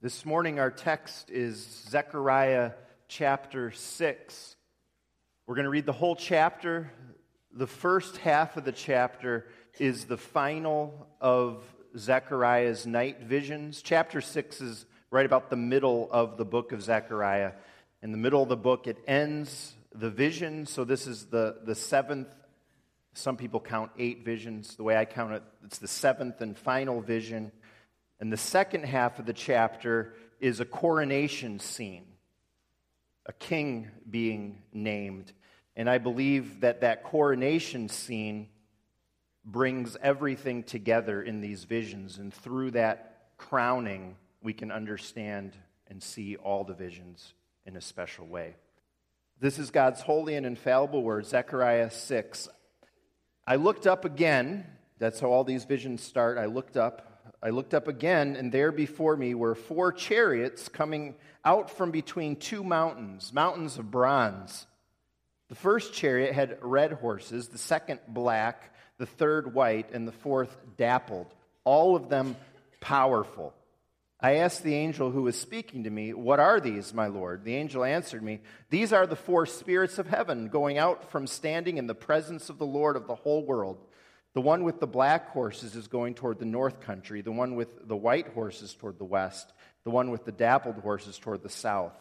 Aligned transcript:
This 0.00 0.24
morning, 0.24 0.60
our 0.60 0.70
text 0.70 1.28
is 1.28 1.56
Zechariah 1.88 2.70
chapter 3.08 3.72
6. 3.72 4.56
We're 5.44 5.56
going 5.56 5.64
to 5.64 5.70
read 5.70 5.86
the 5.86 5.92
whole 5.92 6.14
chapter. 6.14 6.92
The 7.52 7.66
first 7.66 8.18
half 8.18 8.56
of 8.56 8.64
the 8.64 8.70
chapter 8.70 9.48
is 9.80 10.04
the 10.04 10.16
final 10.16 11.08
of 11.20 11.64
Zechariah's 11.96 12.86
night 12.86 13.22
visions. 13.22 13.82
Chapter 13.82 14.20
6 14.20 14.60
is 14.60 14.86
right 15.10 15.26
about 15.26 15.50
the 15.50 15.56
middle 15.56 16.08
of 16.12 16.36
the 16.36 16.44
book 16.44 16.70
of 16.70 16.80
Zechariah. 16.80 17.54
In 18.00 18.12
the 18.12 18.18
middle 18.18 18.44
of 18.44 18.48
the 18.48 18.56
book, 18.56 18.86
it 18.86 18.98
ends 19.08 19.74
the 19.92 20.10
vision. 20.10 20.66
So, 20.66 20.84
this 20.84 21.08
is 21.08 21.26
the, 21.26 21.56
the 21.64 21.74
seventh. 21.74 22.32
Some 23.14 23.36
people 23.36 23.58
count 23.58 23.90
eight 23.98 24.24
visions. 24.24 24.76
The 24.76 24.84
way 24.84 24.96
I 24.96 25.06
count 25.06 25.32
it, 25.32 25.42
it's 25.64 25.78
the 25.78 25.88
seventh 25.88 26.40
and 26.40 26.56
final 26.56 27.00
vision. 27.00 27.50
And 28.20 28.32
the 28.32 28.36
second 28.36 28.84
half 28.84 29.18
of 29.18 29.26
the 29.26 29.32
chapter 29.32 30.14
is 30.40 30.60
a 30.60 30.64
coronation 30.64 31.60
scene, 31.60 32.06
a 33.26 33.32
king 33.32 33.88
being 34.08 34.62
named. 34.72 35.32
And 35.76 35.88
I 35.88 35.98
believe 35.98 36.60
that 36.60 36.80
that 36.80 37.04
coronation 37.04 37.88
scene 37.88 38.48
brings 39.44 39.96
everything 40.02 40.64
together 40.64 41.22
in 41.22 41.40
these 41.40 41.64
visions. 41.64 42.18
And 42.18 42.34
through 42.34 42.72
that 42.72 43.28
crowning, 43.38 44.16
we 44.42 44.52
can 44.52 44.72
understand 44.72 45.52
and 45.86 46.02
see 46.02 46.36
all 46.36 46.64
the 46.64 46.74
visions 46.74 47.34
in 47.64 47.76
a 47.76 47.80
special 47.80 48.26
way. 48.26 48.56
This 49.40 49.58
is 49.58 49.70
God's 49.70 50.00
holy 50.00 50.34
and 50.34 50.44
infallible 50.44 51.02
word, 51.02 51.24
Zechariah 51.24 51.90
6. 51.90 52.48
I 53.46 53.54
looked 53.54 53.86
up 53.86 54.04
again. 54.04 54.66
That's 54.98 55.20
how 55.20 55.28
all 55.28 55.44
these 55.44 55.64
visions 55.64 56.02
start. 56.02 56.38
I 56.38 56.46
looked 56.46 56.76
up 56.76 57.07
I 57.42 57.50
looked 57.50 57.74
up 57.74 57.86
again, 57.86 58.34
and 58.36 58.50
there 58.50 58.72
before 58.72 59.16
me 59.16 59.34
were 59.34 59.54
four 59.54 59.92
chariots 59.92 60.68
coming 60.68 61.14
out 61.44 61.70
from 61.70 61.90
between 61.90 62.36
two 62.36 62.64
mountains, 62.64 63.32
mountains 63.32 63.78
of 63.78 63.90
bronze. 63.90 64.66
The 65.48 65.54
first 65.54 65.94
chariot 65.94 66.34
had 66.34 66.58
red 66.60 66.92
horses, 66.92 67.48
the 67.48 67.58
second 67.58 68.00
black, 68.08 68.74
the 68.98 69.06
third 69.06 69.54
white, 69.54 69.92
and 69.92 70.06
the 70.06 70.12
fourth 70.12 70.54
dappled, 70.76 71.32
all 71.64 71.94
of 71.94 72.08
them 72.08 72.36
powerful. 72.80 73.54
I 74.20 74.36
asked 74.36 74.64
the 74.64 74.74
angel 74.74 75.12
who 75.12 75.22
was 75.22 75.40
speaking 75.40 75.84
to 75.84 75.90
me, 75.90 76.12
What 76.12 76.40
are 76.40 76.58
these, 76.58 76.92
my 76.92 77.06
Lord? 77.06 77.44
The 77.44 77.54
angel 77.54 77.84
answered 77.84 78.22
me, 78.22 78.40
These 78.68 78.92
are 78.92 79.06
the 79.06 79.14
four 79.14 79.46
spirits 79.46 79.98
of 79.98 80.08
heaven 80.08 80.48
going 80.48 80.76
out 80.76 81.12
from 81.12 81.28
standing 81.28 81.78
in 81.78 81.86
the 81.86 81.94
presence 81.94 82.50
of 82.50 82.58
the 82.58 82.66
Lord 82.66 82.96
of 82.96 83.06
the 83.06 83.14
whole 83.14 83.46
world. 83.46 83.78
The 84.34 84.40
one 84.40 84.62
with 84.62 84.78
the 84.78 84.86
black 84.86 85.30
horses 85.30 85.74
is 85.74 85.88
going 85.88 86.14
toward 86.14 86.38
the 86.38 86.44
north 86.44 86.80
country, 86.80 87.22
the 87.22 87.32
one 87.32 87.54
with 87.54 87.88
the 87.88 87.96
white 87.96 88.28
horses 88.28 88.74
toward 88.74 88.98
the 88.98 89.04
west, 89.04 89.52
the 89.84 89.90
one 89.90 90.10
with 90.10 90.24
the 90.24 90.32
dappled 90.32 90.78
horses 90.78 91.18
toward 91.18 91.42
the 91.42 91.48
south. 91.48 91.94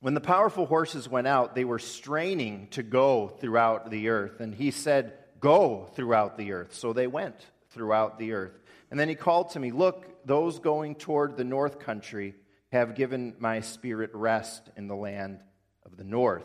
When 0.00 0.12
the 0.14 0.20
powerful 0.20 0.66
horses 0.66 1.08
went 1.08 1.26
out, 1.26 1.54
they 1.54 1.64
were 1.64 1.78
straining 1.78 2.68
to 2.72 2.82
go 2.82 3.28
throughout 3.28 3.90
the 3.90 4.10
earth. 4.10 4.40
And 4.40 4.54
he 4.54 4.70
said, 4.70 5.14
Go 5.40 5.90
throughout 5.94 6.36
the 6.36 6.52
earth. 6.52 6.74
So 6.74 6.92
they 6.92 7.06
went 7.06 7.36
throughout 7.70 8.18
the 8.18 8.32
earth. 8.32 8.52
And 8.90 9.00
then 9.00 9.08
he 9.08 9.14
called 9.14 9.50
to 9.50 9.60
me, 9.60 9.70
Look, 9.70 10.26
those 10.26 10.58
going 10.58 10.96
toward 10.96 11.36
the 11.36 11.44
north 11.44 11.78
country 11.78 12.34
have 12.70 12.96
given 12.96 13.34
my 13.38 13.60
spirit 13.60 14.10
rest 14.12 14.68
in 14.76 14.88
the 14.88 14.96
land 14.96 15.38
of 15.86 15.96
the 15.96 16.04
north. 16.04 16.44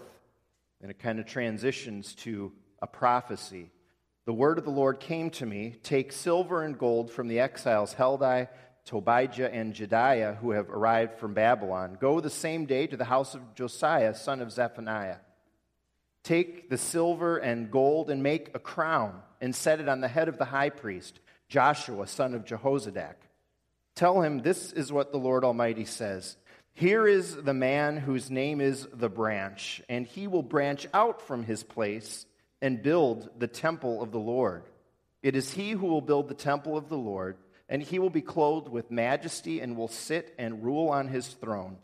And 0.81 0.89
it 0.89 0.99
kind 0.99 1.19
of 1.19 1.25
transitions 1.25 2.15
to 2.15 2.53
a 2.81 2.87
prophecy 2.87 3.71
the 4.29 4.33
word 4.33 4.59
of 4.59 4.63
the 4.63 4.69
Lord 4.69 4.99
came 4.99 5.31
to 5.31 5.45
me 5.47 5.77
Take 5.81 6.11
silver 6.11 6.61
and 6.61 6.77
gold 6.77 7.09
from 7.09 7.29
the 7.29 7.39
exiles 7.39 7.95
Heldai, 7.95 8.47
Tobijah, 8.85 9.51
and 9.51 9.73
Jedaiah, 9.73 10.37
who 10.37 10.51
have 10.51 10.69
arrived 10.69 11.15
from 11.17 11.33
Babylon. 11.33 11.97
Go 11.99 12.19
the 12.19 12.29
same 12.29 12.67
day 12.67 12.85
to 12.85 12.95
the 12.95 13.05
house 13.05 13.33
of 13.33 13.55
Josiah, 13.55 14.13
son 14.13 14.39
of 14.39 14.51
Zephaniah. 14.51 15.15
Take 16.23 16.69
the 16.69 16.77
silver 16.77 17.37
and 17.37 17.71
gold 17.71 18.11
and 18.11 18.21
make 18.21 18.51
a 18.53 18.59
crown 18.59 19.19
and 19.41 19.55
set 19.55 19.79
it 19.79 19.89
on 19.89 19.99
the 19.99 20.07
head 20.07 20.27
of 20.29 20.37
the 20.37 20.45
high 20.45 20.69
priest, 20.69 21.19
Joshua, 21.47 22.05
son 22.05 22.35
of 22.35 22.45
Jehozadak. 22.45 23.15
Tell 23.95 24.21
him, 24.21 24.43
This 24.43 24.71
is 24.71 24.91
what 24.91 25.11
the 25.11 25.17
Lord 25.17 25.43
Almighty 25.43 25.85
says. 25.85 26.37
Here 26.73 27.07
is 27.07 27.35
the 27.35 27.55
man 27.55 27.97
whose 27.97 28.29
name 28.29 28.61
is 28.61 28.87
the 28.93 29.09
branch, 29.09 29.81
and 29.89 30.05
he 30.05 30.27
will 30.27 30.43
branch 30.43 30.85
out 30.93 31.19
from 31.19 31.45
his 31.45 31.63
place 31.63 32.27
and 32.61 32.81
build 32.81 33.29
the 33.37 33.47
temple 33.47 34.01
of 34.01 34.11
the 34.11 34.19
Lord. 34.19 34.63
It 35.21 35.35
is 35.35 35.53
he 35.53 35.71
who 35.71 35.87
will 35.87 36.01
build 36.01 36.27
the 36.27 36.33
temple 36.33 36.77
of 36.77 36.89
the 36.89 36.97
Lord, 36.97 37.37
and 37.67 37.81
he 37.81 37.99
will 37.99 38.09
be 38.09 38.21
clothed 38.21 38.69
with 38.69 38.91
majesty 38.91 39.59
and 39.59 39.77
will 39.77 39.87
sit 39.87 40.33
and 40.37 40.63
rule 40.63 40.89
on 40.89 41.07
his 41.07 41.27
throne. 41.27 41.77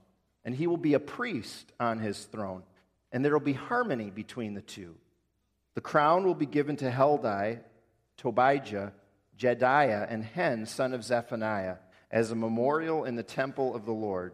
And 0.43 0.55
he 0.55 0.67
will 0.67 0.77
be 0.77 0.93
a 0.93 0.99
priest 0.99 1.71
on 1.79 1.99
his 1.99 2.23
throne, 2.25 2.63
and 3.11 3.23
there 3.23 3.33
will 3.33 3.39
be 3.39 3.53
harmony 3.53 4.09
between 4.09 4.53
the 4.53 4.61
two. 4.61 4.95
The 5.73 5.81
crown 5.81 6.25
will 6.25 6.35
be 6.35 6.45
given 6.45 6.75
to 6.77 6.91
Heldai, 6.91 7.59
Tobijah, 8.17 8.93
Jedaiah, 9.37 10.07
and 10.09 10.23
Hen, 10.23 10.65
son 10.65 10.93
of 10.93 11.03
Zephaniah, 11.03 11.77
as 12.11 12.31
a 12.31 12.35
memorial 12.35 13.03
in 13.03 13.15
the 13.15 13.23
temple 13.23 13.75
of 13.75 13.85
the 13.85 13.91
Lord. 13.91 14.33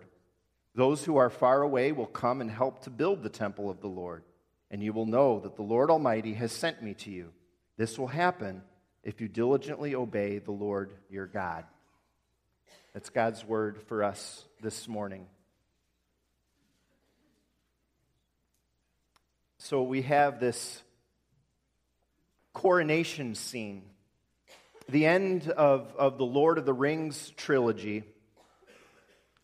Those 0.76 1.04
who 1.04 1.18
are 1.18 1.30
far 1.30 1.62
away 1.62 1.92
will 1.92 2.06
come 2.06 2.42
and 2.42 2.52
help 2.52 2.84
to 2.84 2.90
build 2.90 3.24
the 3.24 3.30
temple 3.30 3.70
of 3.70 3.82
the 3.82 3.88
Lord 3.88 4.24
and 4.72 4.82
you 4.82 4.94
will 4.94 5.06
know 5.06 5.42
that 5.42 5.58
the 5.58 5.62
Lord 5.62 5.92
Almighty 5.92 6.34
has 6.34 6.52
sent 6.54 6.82
me 6.82 6.94
to 6.96 7.12
you. 7.12 7.32
This 7.78 8.00
will 8.00 8.08
happen 8.08 8.64
if 9.04 9.20
you 9.20 9.28
diligently 9.28 9.94
obey 9.94 10.40
the 10.40 10.52
Lord 10.52 10.94
your 11.10 11.28
God. 11.28 11.66
That's 12.94 13.10
God's 13.10 13.46
word 13.46 13.82
for 13.88 14.04
us 14.04 14.46
this 14.62 14.88
morning. 14.88 15.28
So 19.58 19.84
we 19.84 20.04
have 20.04 20.40
this 20.40 20.82
coronation 22.54 23.36
scene, 23.36 23.84
the 24.88 25.06
end 25.06 25.50
of, 25.50 25.94
of 25.98 26.18
the 26.18 26.26
Lord 26.26 26.58
of 26.58 26.66
the 26.66 26.74
Rings 26.74 27.32
trilogy, 27.36 28.04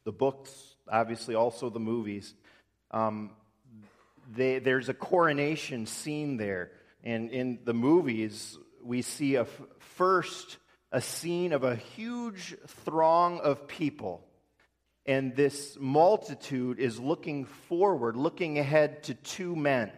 the 0.06 0.12
books, 0.14 0.76
obviously, 0.90 1.36
also 1.36 1.70
the 1.70 1.80
movies. 1.80 2.34
Um, 2.92 3.32
they, 4.30 4.60
there's 4.60 4.90
a 4.90 4.94
coronation 4.94 5.86
scene 5.86 6.38
there. 6.38 6.72
And 7.04 7.32
in 7.32 7.60
the 7.64 7.74
movies, 7.74 8.58
we 8.84 9.02
see 9.02 9.36
a 9.36 9.42
f- 9.42 9.62
first 9.80 10.58
a 10.92 11.02
scene 11.02 11.52
of 11.52 11.64
a 11.64 11.76
huge 11.76 12.56
throng 12.86 13.40
of 13.40 13.68
people. 13.68 14.24
And 15.06 15.36
this 15.36 15.78
multitude 15.80 16.80
is 16.80 17.00
looking 17.00 17.46
forward, 17.46 18.16
looking 18.16 18.60
ahead 18.60 19.04
to 19.04 19.14
two 19.14 19.56
men. 19.56 19.92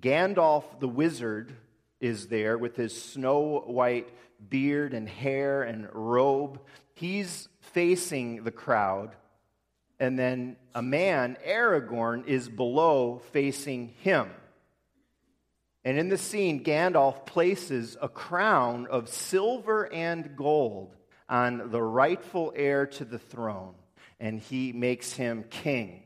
Gandalf 0.00 0.64
the 0.80 0.88
wizard 0.88 1.54
is 2.00 2.28
there 2.28 2.56
with 2.56 2.76
his 2.76 3.00
snow 3.00 3.64
white 3.66 4.08
beard 4.48 4.94
and 4.94 5.08
hair 5.08 5.62
and 5.62 5.88
robe. 5.92 6.60
He's 6.94 7.48
facing 7.60 8.44
the 8.44 8.52
crowd 8.52 9.16
and 10.00 10.18
then 10.18 10.56
a 10.74 10.82
man, 10.82 11.36
Aragorn, 11.46 12.26
is 12.26 12.48
below 12.48 13.20
facing 13.32 13.88
him. 14.02 14.30
And 15.84 15.98
in 15.98 16.08
the 16.08 16.18
scene, 16.18 16.62
Gandalf 16.62 17.24
places 17.26 17.96
a 18.00 18.08
crown 18.08 18.86
of 18.90 19.08
silver 19.08 19.92
and 19.92 20.36
gold 20.36 20.94
on 21.28 21.70
the 21.70 21.82
rightful 21.82 22.52
heir 22.54 22.86
to 22.86 23.04
the 23.04 23.18
throne, 23.18 23.74
and 24.20 24.38
he 24.38 24.72
makes 24.72 25.12
him 25.12 25.44
king. 25.48 26.02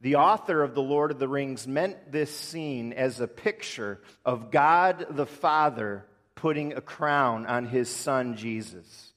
The 0.00 0.16
author 0.16 0.62
of 0.62 0.74
The 0.74 0.82
Lord 0.82 1.10
of 1.10 1.18
the 1.18 1.28
Rings 1.28 1.66
meant 1.66 2.12
this 2.12 2.36
scene 2.36 2.92
as 2.92 3.20
a 3.20 3.26
picture 3.26 4.02
of 4.24 4.50
God 4.50 5.06
the 5.10 5.26
Father 5.26 6.06
putting 6.34 6.74
a 6.74 6.80
crown 6.80 7.46
on 7.46 7.66
his 7.66 7.88
son 7.88 8.36
Jesus. 8.36 9.12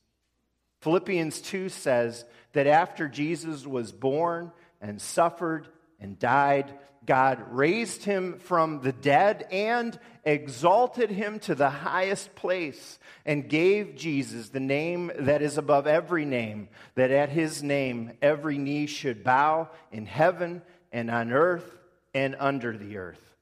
Philippians 0.81 1.41
2 1.41 1.69
says, 1.69 2.23
that 2.53 2.67
after 2.67 3.07
Jesus 3.07 3.65
was 3.65 3.91
born 3.91 4.51
and 4.81 5.01
suffered 5.01 5.67
and 5.99 6.17
died, 6.17 6.73
God 7.05 7.43
raised 7.49 8.03
him 8.03 8.39
from 8.39 8.81
the 8.81 8.91
dead 8.91 9.47
and 9.51 9.97
exalted 10.23 11.09
him 11.09 11.39
to 11.39 11.55
the 11.55 11.69
highest 11.69 12.35
place 12.35 12.99
and 13.25 13.49
gave 13.49 13.95
Jesus 13.95 14.49
the 14.49 14.59
name 14.59 15.11
that 15.17 15.41
is 15.41 15.57
above 15.57 15.87
every 15.87 16.25
name, 16.25 16.69
that 16.95 17.11
at 17.11 17.29
his 17.29 17.63
name 17.63 18.11
every 18.21 18.57
knee 18.57 18.85
should 18.85 19.23
bow 19.23 19.69
in 19.91 20.05
heaven 20.05 20.61
and 20.91 21.09
on 21.09 21.31
earth 21.31 21.77
and 22.13 22.35
under 22.39 22.77
the 22.77 22.97
earth. 22.97 23.35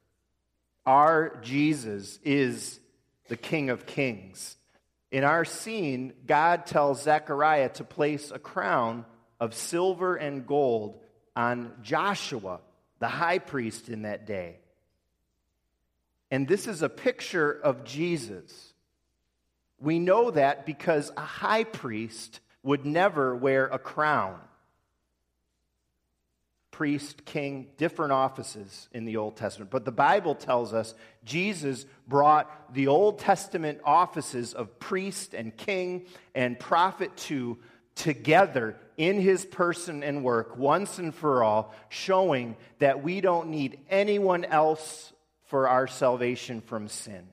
Our 0.85 1.37
Jesus 1.41 2.19
is 2.23 2.79
the 3.27 3.37
King 3.37 3.69
of 3.69 3.85
Kings 3.85 4.55
in 5.11 5.23
our 5.23 5.45
scene, 5.45 6.13
God 6.25 6.65
tells 6.65 7.03
Zechariah 7.03 7.69
to 7.69 7.83
place 7.83 8.31
a 8.31 8.39
crown 8.39 9.05
of 9.39 9.53
silver 9.53 10.15
and 10.15 10.45
gold 10.45 10.99
on 11.35 11.71
Joshua, 11.81 12.59
the 12.99 13.07
high 13.07 13.39
priest 13.39 13.89
in 13.89 14.01
that 14.01 14.25
day. 14.25 14.57
And 16.29 16.47
this 16.47 16.67
is 16.67 16.81
a 16.81 16.89
picture 16.89 17.51
of 17.51 17.85
Jesus. 17.85 18.73
We 19.79 19.99
know 19.99 20.31
that 20.31 20.65
because 20.65 21.11
a 21.15 21.21
high 21.21 21.63
priest 21.63 22.41
would 22.63 22.85
never 22.85 23.35
wear 23.35 23.67
a 23.67 23.79
crown. 23.79 24.39
Priest, 26.77 27.25
king, 27.25 27.69
different 27.77 28.11
offices 28.11 28.87
in 28.91 29.05
the 29.05 29.17
Old 29.17 29.35
Testament. 29.35 29.71
But 29.71 29.83
the 29.83 29.91
Bible 29.91 30.35
tells 30.35 30.75
us 30.75 30.93
Jesus 31.25 31.87
brought 32.07 32.71
the 32.71 32.85
Old 32.85 33.17
Testament 33.17 33.79
offices 33.83 34.53
of 34.53 34.77
priest 34.77 35.33
and 35.33 35.57
king 35.57 36.05
and 36.35 36.59
prophet 36.59 37.17
to 37.17 37.57
together 37.95 38.77
in 38.95 39.19
his 39.19 39.43
person 39.43 40.03
and 40.03 40.23
work 40.23 40.55
once 40.55 40.99
and 40.99 41.15
for 41.15 41.43
all, 41.43 41.73
showing 41.89 42.55
that 42.77 43.01
we 43.01 43.21
don't 43.21 43.49
need 43.49 43.79
anyone 43.89 44.45
else 44.45 45.11
for 45.45 45.67
our 45.67 45.87
salvation 45.87 46.61
from 46.61 46.89
sin. 46.89 47.27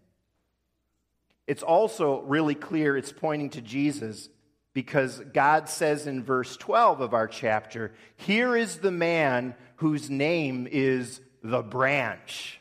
It's 1.47 1.63
also 1.63 2.23
really 2.23 2.55
clear 2.55 2.97
it's 2.97 3.13
pointing 3.13 3.51
to 3.51 3.61
Jesus 3.61 4.31
because 4.75 5.21
God 5.33 5.69
says 5.69 6.07
in 6.07 6.25
verse 6.25 6.57
12 6.57 7.01
of 7.01 7.15
our 7.15 7.29
chapter, 7.29 7.93
Here 8.17 8.57
is 8.57 8.79
the 8.79 8.91
man 8.91 9.55
whose 9.77 10.11
name 10.11 10.69
is 10.71 11.21
the 11.43 11.63
branch. 11.63 12.61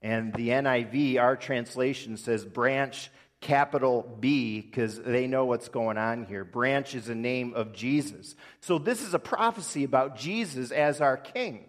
And 0.00 0.32
the 0.32 0.50
NIV, 0.50 1.20
our 1.20 1.36
translation 1.36 2.16
says 2.16 2.44
branch 2.44 3.10
capital 3.40 4.16
B 4.20 4.60
because 4.60 5.00
they 5.00 5.26
know 5.26 5.44
what's 5.44 5.68
going 5.68 5.98
on 5.98 6.26
here. 6.26 6.44
Branch 6.44 6.94
is 6.94 7.08
a 7.08 7.14
name 7.14 7.54
of 7.54 7.72
Jesus. 7.72 8.36
So 8.60 8.78
this 8.78 9.02
is 9.02 9.12
a 9.12 9.18
prophecy 9.18 9.82
about 9.82 10.16
Jesus 10.16 10.70
as 10.70 11.00
our 11.00 11.16
king. 11.16 11.64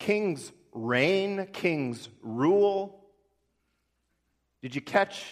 Kings 0.00 0.50
reign, 0.72 1.46
kings 1.52 2.08
rule. 2.22 3.04
Did 4.62 4.74
you 4.74 4.80
catch 4.80 5.24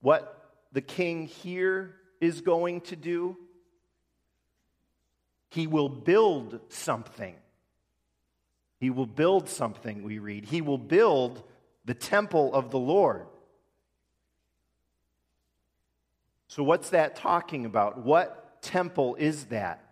what 0.00 0.43
the 0.74 0.82
king 0.82 1.26
here 1.26 1.94
is 2.20 2.42
going 2.42 2.82
to 2.82 2.96
do? 2.96 3.36
He 5.50 5.68
will 5.68 5.88
build 5.88 6.60
something. 6.68 7.36
He 8.80 8.90
will 8.90 9.06
build 9.06 9.48
something, 9.48 10.02
we 10.02 10.18
read. 10.18 10.44
He 10.44 10.60
will 10.60 10.78
build 10.78 11.42
the 11.84 11.94
temple 11.94 12.52
of 12.52 12.70
the 12.70 12.78
Lord. 12.78 13.26
So, 16.48 16.64
what's 16.64 16.90
that 16.90 17.16
talking 17.16 17.66
about? 17.66 18.04
What 18.04 18.60
temple 18.60 19.14
is 19.14 19.46
that? 19.46 19.84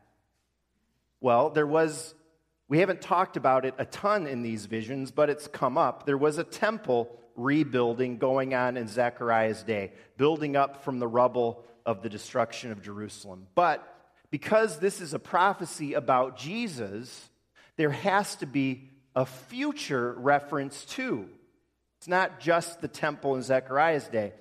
Well, 1.21 1.51
there 1.51 1.67
was, 1.67 2.15
we 2.69 2.81
haven't 2.81 3.01
talked 3.01 3.37
about 3.37 3.65
it 3.65 3.75
a 3.79 3.85
ton 3.85 4.27
in 4.27 4.43
these 4.43 4.67
visions, 4.67 5.13
but 5.13 5.31
it's 5.31 5.47
come 5.47 5.79
up. 5.79 6.07
There 6.07 6.19
was 6.19 6.39
a 6.39 6.45
temple 6.45 7.19
rebuilding 7.37 8.19
going 8.19 8.55
on 8.55 8.77
in 8.77 8.89
Zechariah's 8.89 9.63
day, 9.63 9.93
building 10.17 10.57
up 10.57 10.85
from 10.85 10.99
the 10.99 11.09
rubble 11.09 11.65
of 11.85 12.03
the 12.03 12.09
destruction 12.09 12.73
of 12.73 12.83
Jerusalem. 12.83 13.47
But 13.55 13.87
because 14.31 14.79
this 14.79 15.01
is 15.01 15.15
a 15.15 15.19
prophecy 15.19 15.95
about 15.95 16.37
Jesus, 16.37 17.29
there 17.77 17.91
has 17.91 18.37
to 18.37 18.47
be 18.47 18.91
a 19.15 19.27
future 19.27 20.15
reference 20.19 20.85
too. 20.85 21.29
It's 21.99 22.09
not 22.09 22.41
just 22.41 22.81
the 22.81 22.89
temple 22.89 23.37
in 23.37 23.43
Zechariah's 23.43 24.09
day. 24.09 24.33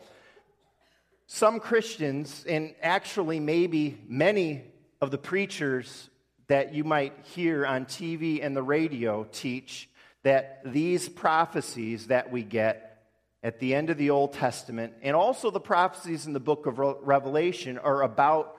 Some 1.28 1.60
Christians, 1.60 2.46
and 2.48 2.74
actually 2.82 3.40
maybe 3.40 4.02
many 4.08 4.64
of 5.00 5.12
the 5.12 5.18
preachers 5.18 6.10
that 6.48 6.74
you 6.74 6.84
might 6.84 7.14
hear 7.36 7.66
on 7.66 7.86
TV 7.86 8.44
and 8.44 8.56
the 8.56 8.64
radio, 8.64 9.26
teach 9.32 9.90
that 10.24 10.62
these 10.66 11.10
prophecies 11.10 12.08
that 12.08 12.32
we 12.32 12.44
get 12.44 13.04
at 13.44 13.60
the 13.60 13.74
end 13.74 13.90
of 13.90 13.98
the 13.98 14.12
Old 14.12 14.34
Testament, 14.34 14.94
and 15.02 15.16
also 15.16 15.50
the 15.50 15.60
prophecies 15.60 16.28
in 16.28 16.34
the 16.34 16.40
book 16.40 16.68
of 16.68 16.78
Revelation, 16.78 17.80
are 17.80 18.04
about 18.04 18.58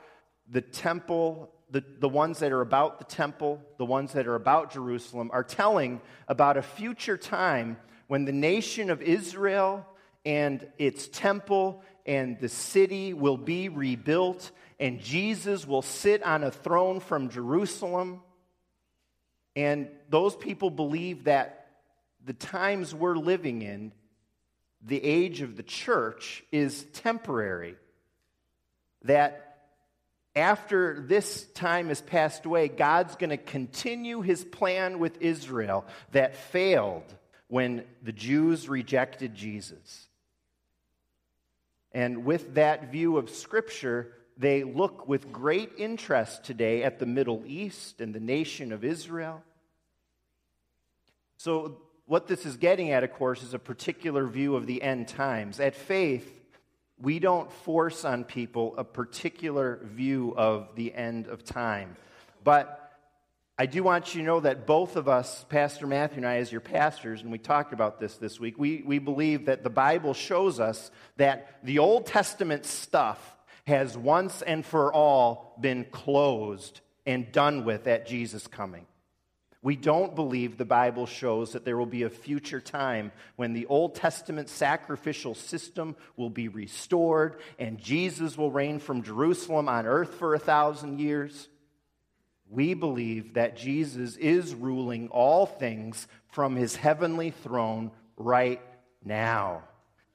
the 0.50 0.60
temple, 0.60 1.52
the, 1.70 1.84
the 2.00 2.08
ones 2.08 2.40
that 2.40 2.50
are 2.50 2.60
about 2.60 2.98
the 2.98 3.04
temple, 3.04 3.62
the 3.78 3.84
ones 3.84 4.12
that 4.14 4.26
are 4.26 4.34
about 4.34 4.72
Jerusalem, 4.72 5.30
are 5.32 5.44
telling 5.44 6.00
about 6.26 6.56
a 6.56 6.62
future 6.62 7.16
time 7.16 7.76
when 8.08 8.24
the 8.24 8.32
nation 8.32 8.90
of 8.90 9.00
Israel 9.00 9.86
and 10.24 10.66
its 10.78 11.06
temple 11.08 11.82
and 12.04 12.38
the 12.40 12.48
city 12.48 13.14
will 13.14 13.36
be 13.36 13.68
rebuilt, 13.68 14.50
and 14.80 15.00
Jesus 15.00 15.64
will 15.64 15.82
sit 15.82 16.24
on 16.24 16.42
a 16.42 16.50
throne 16.50 16.98
from 16.98 17.30
Jerusalem 17.30 18.20
and 19.54 19.88
those 20.08 20.34
people 20.34 20.70
believe 20.70 21.24
that 21.24 21.66
the 22.24 22.32
times 22.32 22.94
we're 22.94 23.16
living 23.16 23.62
in, 23.62 23.92
the 24.80 25.02
age 25.02 25.42
of 25.42 25.56
the 25.56 25.62
church, 25.62 26.42
is 26.50 26.84
temporary. 26.94 27.76
That 29.04 29.58
after 30.34 31.00
this 31.00 31.44
time 31.54 31.88
has 31.88 32.00
passed 32.00 32.46
away, 32.46 32.68
God's 32.68 33.16
going 33.16 33.30
to 33.30 33.36
continue 33.36 34.22
his 34.22 34.44
plan 34.44 34.98
with 34.98 35.20
Israel 35.20 35.84
that 36.12 36.36
failed 36.36 37.04
when 37.48 37.84
the 38.02 38.12
Jews 38.12 38.68
rejected 38.68 39.34
Jesus. 39.34 40.08
And 41.92 42.24
with 42.24 42.54
that 42.54 42.90
view 42.90 43.18
of 43.18 43.28
Scripture, 43.28 44.12
they 44.36 44.64
look 44.64 45.08
with 45.08 45.32
great 45.32 45.72
interest 45.78 46.44
today 46.44 46.82
at 46.82 46.98
the 46.98 47.06
Middle 47.06 47.42
East 47.46 48.00
and 48.00 48.14
the 48.14 48.20
nation 48.20 48.72
of 48.72 48.84
Israel. 48.84 49.42
So, 51.36 51.78
what 52.06 52.26
this 52.26 52.44
is 52.44 52.56
getting 52.56 52.90
at, 52.90 53.04
of 53.04 53.12
course, 53.12 53.42
is 53.42 53.54
a 53.54 53.58
particular 53.58 54.26
view 54.26 54.56
of 54.56 54.66
the 54.66 54.82
end 54.82 55.08
times. 55.08 55.60
At 55.60 55.74
faith, 55.74 56.30
we 57.00 57.18
don't 57.18 57.50
force 57.50 58.04
on 58.04 58.24
people 58.24 58.74
a 58.76 58.84
particular 58.84 59.80
view 59.82 60.34
of 60.36 60.68
the 60.76 60.94
end 60.94 61.26
of 61.26 61.44
time. 61.44 61.96
But 62.44 62.78
I 63.58 63.66
do 63.66 63.82
want 63.82 64.14
you 64.14 64.22
to 64.22 64.26
know 64.26 64.40
that 64.40 64.66
both 64.66 64.96
of 64.96 65.08
us, 65.08 65.44
Pastor 65.48 65.86
Matthew 65.86 66.18
and 66.18 66.26
I, 66.26 66.36
as 66.36 66.50
your 66.50 66.60
pastors, 66.60 67.22
and 67.22 67.30
we 67.30 67.38
talked 67.38 67.72
about 67.72 68.00
this 68.00 68.16
this 68.16 68.40
week, 68.40 68.58
we, 68.58 68.82
we 68.84 68.98
believe 68.98 69.46
that 69.46 69.62
the 69.62 69.70
Bible 69.70 70.14
shows 70.14 70.58
us 70.58 70.90
that 71.16 71.58
the 71.62 71.78
Old 71.78 72.06
Testament 72.06 72.66
stuff 72.66 73.36
has 73.66 73.96
once 73.96 74.42
and 74.42 74.64
for 74.64 74.92
all 74.92 75.56
been 75.60 75.84
closed 75.90 76.80
and 77.06 77.30
done 77.32 77.64
with 77.64 77.86
at 77.86 78.06
Jesus' 78.06 78.46
coming. 78.46 78.86
We 79.64 79.76
don't 79.76 80.16
believe 80.16 80.58
the 80.58 80.64
Bible 80.64 81.06
shows 81.06 81.52
that 81.52 81.64
there 81.64 81.76
will 81.76 81.86
be 81.86 82.02
a 82.02 82.10
future 82.10 82.60
time 82.60 83.12
when 83.36 83.52
the 83.52 83.66
Old 83.66 83.94
Testament 83.94 84.48
sacrificial 84.48 85.36
system 85.36 85.94
will 86.16 86.30
be 86.30 86.48
restored 86.48 87.36
and 87.60 87.78
Jesus 87.78 88.36
will 88.36 88.50
reign 88.50 88.80
from 88.80 89.04
Jerusalem 89.04 89.68
on 89.68 89.86
earth 89.86 90.14
for 90.14 90.34
a 90.34 90.40
thousand 90.40 90.98
years. 90.98 91.48
We 92.50 92.74
believe 92.74 93.34
that 93.34 93.56
Jesus 93.56 94.16
is 94.16 94.52
ruling 94.52 95.08
all 95.08 95.46
things 95.46 96.08
from 96.32 96.56
his 96.56 96.74
heavenly 96.74 97.30
throne 97.30 97.92
right 98.16 98.60
now. 99.04 99.62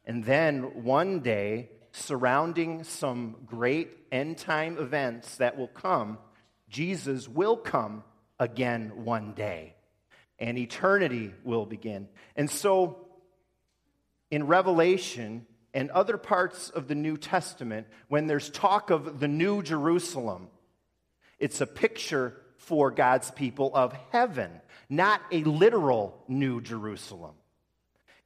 And 0.05 0.25
then 0.25 0.83
one 0.83 1.21
day, 1.21 1.69
surrounding 1.97 2.83
some 2.83 3.35
great 3.45 3.89
end 4.11 4.37
time 4.37 4.77
events 4.77 5.37
that 5.37 5.57
will 5.57 5.67
come, 5.67 6.17
Jesus 6.69 7.27
will 7.27 7.57
come 7.57 8.03
again 8.39 9.03
one 9.03 9.33
day, 9.33 9.75
and 10.39 10.57
eternity 10.57 11.33
will 11.43 11.65
begin. 11.65 12.07
And 12.35 12.49
so, 12.49 13.07
in 14.29 14.47
Revelation 14.47 15.45
and 15.73 15.89
other 15.91 16.17
parts 16.17 16.69
of 16.69 16.87
the 16.87 16.95
New 16.95 17.17
Testament, 17.17 17.87
when 18.07 18.27
there's 18.27 18.49
talk 18.49 18.89
of 18.89 19.19
the 19.19 19.27
New 19.27 19.61
Jerusalem, 19.61 20.49
it's 21.39 21.61
a 21.61 21.67
picture 21.67 22.35
for 22.57 22.91
God's 22.91 23.31
people 23.31 23.71
of 23.73 23.93
heaven, 24.11 24.51
not 24.89 25.21
a 25.31 25.43
literal 25.43 26.23
New 26.27 26.61
Jerusalem. 26.61 27.35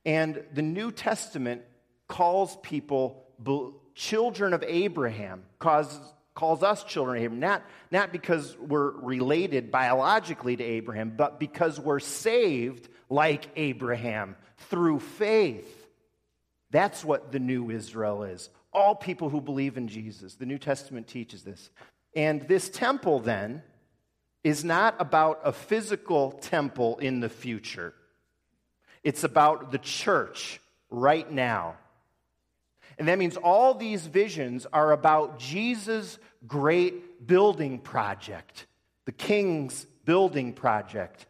And 0.05 0.43
the 0.53 0.61
New 0.61 0.91
Testament 0.91 1.61
calls 2.07 2.57
people 2.63 3.25
children 3.95 4.53
of 4.53 4.63
Abraham, 4.67 5.43
calls, 5.59 5.99
calls 6.33 6.63
us 6.63 6.83
children 6.83 7.17
of 7.17 7.23
Abraham, 7.23 7.39
not, 7.39 7.63
not 7.91 8.11
because 8.11 8.57
we're 8.57 8.91
related 8.91 9.71
biologically 9.71 10.55
to 10.55 10.63
Abraham, 10.63 11.13
but 11.15 11.39
because 11.39 11.79
we're 11.79 11.99
saved 11.99 12.89
like 13.09 13.47
Abraham 13.55 14.35
through 14.69 14.99
faith. 14.99 15.77
That's 16.71 17.03
what 17.03 17.31
the 17.31 17.39
new 17.39 17.69
Israel 17.69 18.23
is. 18.23 18.49
All 18.73 18.95
people 18.95 19.29
who 19.29 19.41
believe 19.41 19.77
in 19.77 19.89
Jesus. 19.89 20.35
The 20.35 20.45
New 20.45 20.57
Testament 20.57 21.07
teaches 21.07 21.43
this. 21.43 21.69
And 22.15 22.47
this 22.47 22.69
temple, 22.69 23.19
then, 23.19 23.61
is 24.43 24.63
not 24.63 24.95
about 24.99 25.41
a 25.43 25.51
physical 25.51 26.31
temple 26.31 26.97
in 26.97 27.19
the 27.19 27.29
future, 27.29 27.93
it's 29.03 29.23
about 29.23 29.71
the 29.71 29.77
church 29.77 30.59
right 30.89 31.29
now. 31.29 31.75
And 33.01 33.07
that 33.07 33.17
means 33.17 33.35
all 33.35 33.73
these 33.73 34.05
visions 34.05 34.67
are 34.71 34.91
about 34.91 35.39
Jesus' 35.39 36.19
great 36.45 37.25
building 37.25 37.79
project, 37.79 38.67
the 39.05 39.11
king's 39.11 39.87
building 40.05 40.53
project, 40.53 41.25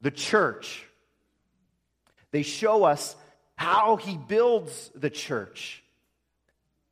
the 0.00 0.10
church. 0.10 0.84
They 2.32 2.42
show 2.42 2.82
us 2.82 3.14
how 3.54 3.94
he 3.94 4.16
builds 4.16 4.90
the 4.92 5.08
church. 5.08 5.84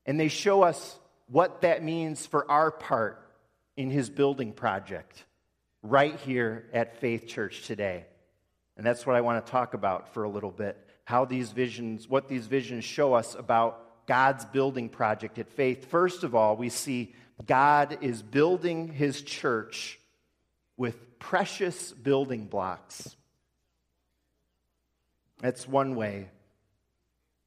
And 0.07 0.21
they 0.21 0.29
show 0.29 0.63
us 0.63 0.97
what 1.27 1.63
that 1.63 1.83
means 1.83 2.25
for 2.25 2.49
our 2.49 2.71
part 2.71 3.29
in 3.77 3.91
his 3.91 4.09
building 4.09 4.53
project 4.53 5.25
right 5.83 6.15
here 6.21 6.67
at 6.73 7.01
Faith 7.01 7.27
Church 7.27 7.67
today. 7.67 8.05
And 8.77 8.87
that's 8.87 9.05
what 9.05 9.17
I 9.17 9.21
want 9.23 9.45
to 9.45 9.51
talk 9.51 9.75
about 9.75 10.15
for 10.15 10.23
a 10.23 10.31
little 10.31 10.53
bit. 10.53 10.79
How 11.03 11.25
these 11.25 11.51
visions, 11.51 12.09
what 12.09 12.29
these 12.29 12.47
visions 12.47 12.85
show 12.85 13.15
us 13.15 13.35
about 13.35 13.89
God's 14.13 14.45
building 14.45 14.91
project 14.91 15.39
at 15.39 15.49
Faith. 15.49 15.87
First 15.87 16.23
of 16.23 16.35
all, 16.35 16.55
we 16.55 16.69
see 16.69 17.15
God 17.47 17.97
is 18.03 18.21
building 18.21 18.89
his 18.89 19.23
church 19.23 19.99
with 20.77 21.19
precious 21.19 21.93
building 21.93 22.45
blocks. 22.45 23.17
That's 25.41 25.67
one 25.67 25.97
way, 25.97 26.29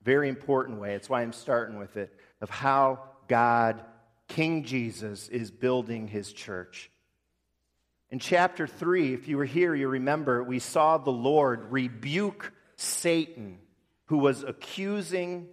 very 0.01 0.27
important 0.27 0.79
way. 0.79 0.95
It's 0.95 1.07
why 1.07 1.21
I'm 1.21 1.33
starting 1.33 1.77
with 1.77 1.97
it, 1.97 2.11
of 2.41 2.49
how 2.49 3.03
God, 3.27 3.83
King 4.27 4.63
Jesus, 4.63 5.29
is 5.29 5.51
building 5.51 6.07
his 6.07 6.33
church. 6.33 6.89
In 8.09 8.17
chapter 8.17 8.65
3, 8.65 9.13
if 9.13 9.27
you 9.27 9.37
were 9.37 9.45
here, 9.45 9.75
you 9.75 9.87
remember 9.87 10.43
we 10.43 10.57
saw 10.57 10.97
the 10.97 11.11
Lord 11.11 11.71
rebuke 11.71 12.51
Satan, 12.75 13.59
who 14.05 14.17
was 14.17 14.41
accusing 14.41 15.49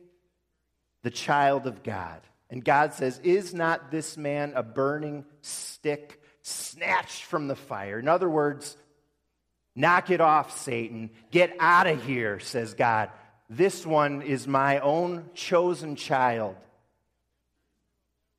the 1.03 1.11
child 1.11 1.67
of 1.67 1.83
God. 1.83 2.21
And 2.51 2.65
God 2.65 2.93
says, 2.93 3.19
Is 3.23 3.55
not 3.55 3.91
this 3.91 4.17
man 4.17 4.53
a 4.55 4.63
burning 4.63 5.25
stick 5.41 6.21
snatched 6.43 7.25
from 7.25 7.49
the 7.49 7.57
fire? 7.57 7.99
In 7.99 8.09
other 8.09 8.29
words, 8.29 8.77
knock 9.75 10.11
it 10.11 10.21
off, 10.21 10.59
Satan. 10.59 11.11
Get 11.31 11.57
out 11.61 11.87
of 11.87 12.05
here, 12.05 12.39
says 12.41 12.75
God. 12.75 13.11
This 13.49 13.85
one 13.85 14.23
is 14.23 14.47
my 14.47 14.79
own 14.81 15.31
chosen 15.35 15.97
child. 15.97 16.57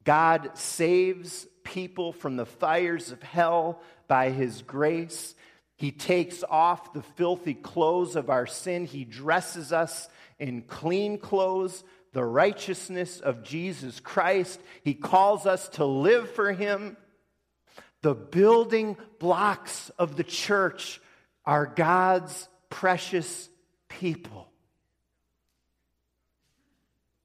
God 0.04 0.52
saves 0.58 1.48
people 1.64 2.12
from 2.12 2.36
the 2.36 2.46
fires 2.46 3.12
of 3.12 3.22
hell 3.24 3.82
by 4.08 4.30
his 4.30 4.62
grace. 4.62 5.36
He 5.76 5.92
takes 5.92 6.44
off 6.50 6.94
the 6.94 7.02
filthy 7.02 7.54
clothes 7.54 8.16
of 8.16 8.30
our 8.30 8.46
sin. 8.46 8.86
He 8.86 9.06
dresses 9.06 9.72
us 9.72 10.08
in 10.40 10.64
clean 10.64 11.18
clothes, 11.18 11.84
the 12.14 12.24
righteousness 12.24 13.20
of 13.20 13.44
Jesus 13.44 14.00
Christ. 14.00 14.60
He 14.84 14.94
calls 14.94 15.46
us 15.46 15.68
to 15.70 15.86
live 15.86 16.32
for 16.32 16.54
him. 16.54 16.96
The 18.02 18.14
building 18.14 18.98
blocks 19.20 19.90
of 19.98 20.16
the 20.16 20.24
church 20.24 21.02
are 21.46 21.66
God's 21.66 22.48
precious 22.70 23.50
people. 23.90 24.48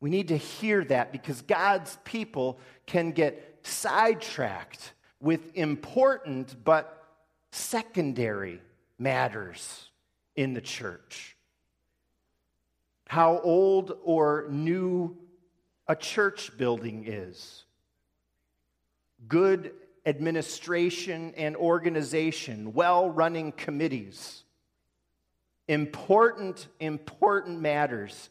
We 0.00 0.10
need 0.10 0.28
to 0.28 0.36
hear 0.36 0.84
that 0.84 1.12
because 1.12 1.42
God's 1.42 1.98
people 2.04 2.58
can 2.86 3.10
get 3.12 3.60
sidetracked 3.62 4.92
with 5.20 5.56
important 5.56 6.56
but 6.64 7.04
secondary 7.50 8.60
matters 8.98 9.88
in 10.36 10.54
the 10.54 10.60
church. 10.60 11.36
How 13.08 13.40
old 13.40 13.98
or 14.04 14.46
new 14.48 15.16
a 15.88 15.96
church 15.96 16.56
building 16.56 17.04
is. 17.08 17.64
Good 19.26 19.72
administration 20.06 21.34
and 21.36 21.56
organization, 21.56 22.72
well 22.72 23.10
running 23.10 23.50
committees. 23.50 24.44
Important, 25.66 26.68
important 26.78 27.60
matters 27.60 28.30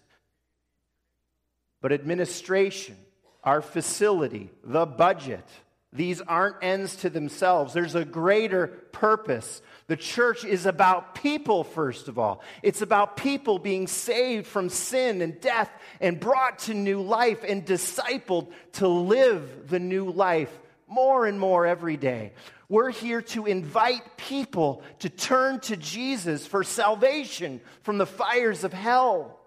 but 1.81 1.91
administration, 1.91 2.97
our 3.43 3.61
facility, 3.61 4.49
the 4.63 4.85
budget, 4.85 5.45
these 5.93 6.21
aren't 6.21 6.57
ends 6.61 6.97
to 6.97 7.09
themselves. 7.09 7.73
There's 7.73 7.95
a 7.95 8.05
greater 8.05 8.67
purpose. 8.67 9.61
The 9.87 9.95
church 9.95 10.43
is 10.43 10.65
about 10.65 11.15
people, 11.15 11.63
first 11.63 12.09
of 12.09 12.19
all. 12.19 12.41
It's 12.61 12.81
about 12.81 13.15
people 13.15 13.57
being 13.57 13.87
saved 13.87 14.45
from 14.45 14.69
sin 14.69 15.21
and 15.21 15.39
death 15.39 15.71
and 16.01 16.19
brought 16.19 16.59
to 16.59 16.73
new 16.73 17.01
life 17.01 17.43
and 17.47 17.65
discipled 17.65 18.51
to 18.73 18.87
live 18.87 19.69
the 19.69 19.79
new 19.79 20.11
life 20.11 20.51
more 20.87 21.25
and 21.25 21.39
more 21.39 21.65
every 21.65 21.95
day. 21.95 22.33
We're 22.67 22.91
here 22.91 23.21
to 23.21 23.45
invite 23.45 24.17
people 24.17 24.83
to 24.99 25.09
turn 25.09 25.61
to 25.61 25.77
Jesus 25.77 26.45
for 26.45 26.65
salvation 26.65 27.61
from 27.83 27.97
the 27.97 28.05
fires 28.05 28.65
of 28.65 28.73
hell 28.73 29.39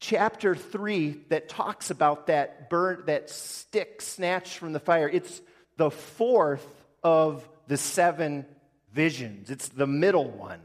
chapter 0.00 0.54
3 0.54 1.24
that 1.28 1.48
talks 1.48 1.90
about 1.90 2.28
that 2.28 2.70
burn 2.70 3.02
that 3.06 3.28
stick 3.28 4.00
snatched 4.00 4.56
from 4.56 4.72
the 4.72 4.78
fire 4.78 5.08
it's 5.08 5.40
the 5.76 5.90
fourth 5.90 6.64
of 7.02 7.46
the 7.68 7.76
seven 7.76 8.44
visions. 8.92 9.50
It's 9.50 9.68
the 9.68 9.86
middle 9.86 10.28
one. 10.28 10.60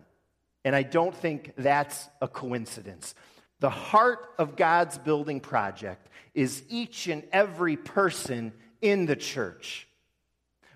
And 0.65 0.75
i 0.75 0.83
don't 0.83 1.15
think 1.15 1.53
that's 1.57 2.10
a 2.22 2.27
coincidence. 2.27 3.15
The 3.60 3.69
heart 3.69 4.27
of 4.38 4.55
god's 4.55 4.98
building 4.98 5.39
project 5.39 6.07
is 6.33 6.63
each 6.69 7.07
and 7.07 7.24
every 7.31 7.75
person 7.77 8.53
in 8.81 9.05
the 9.05 9.15
church. 9.15 9.88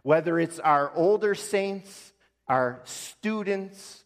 Whether 0.04 0.40
it's 0.40 0.60
our 0.60 0.92
older 0.94 1.36
saints 1.36 2.14
our 2.48 2.82
students 2.86 4.04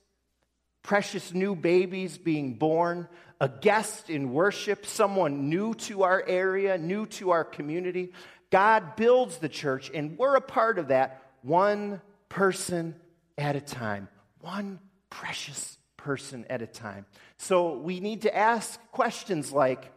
precious 0.84 1.32
new 1.34 1.56
babies 1.56 2.18
being 2.18 2.56
born 2.56 3.08
a 3.40 3.50
guest 3.50 4.12
in 4.12 4.34
worship, 4.34 4.86
someone 4.86 5.50
new 5.50 5.74
to 5.74 6.04
our 6.04 6.24
area, 6.28 6.78
new 6.78 7.08
to 7.08 7.32
our 7.32 7.44
community. 7.44 8.14
God 8.52 8.96
builds 8.96 9.40
the 9.40 9.50
church, 9.50 9.90
and 9.92 10.16
we're 10.16 10.36
a 10.36 10.42
part 10.42 10.78
of 10.78 10.90
that 10.90 11.24
one 11.42 12.02
person 12.32 12.96
at 13.38 13.58
a 13.58 13.62
time, 13.62 14.08
one 14.40 14.80
precious 15.10 15.78
person 15.98 16.46
at 16.50 16.62
a 16.62 16.66
time. 16.66 17.06
So 17.38 17.78
we 17.78 18.00
need 18.00 18.22
to 18.22 18.34
ask 18.36 18.80
questions 18.92 19.52
like 19.52 19.92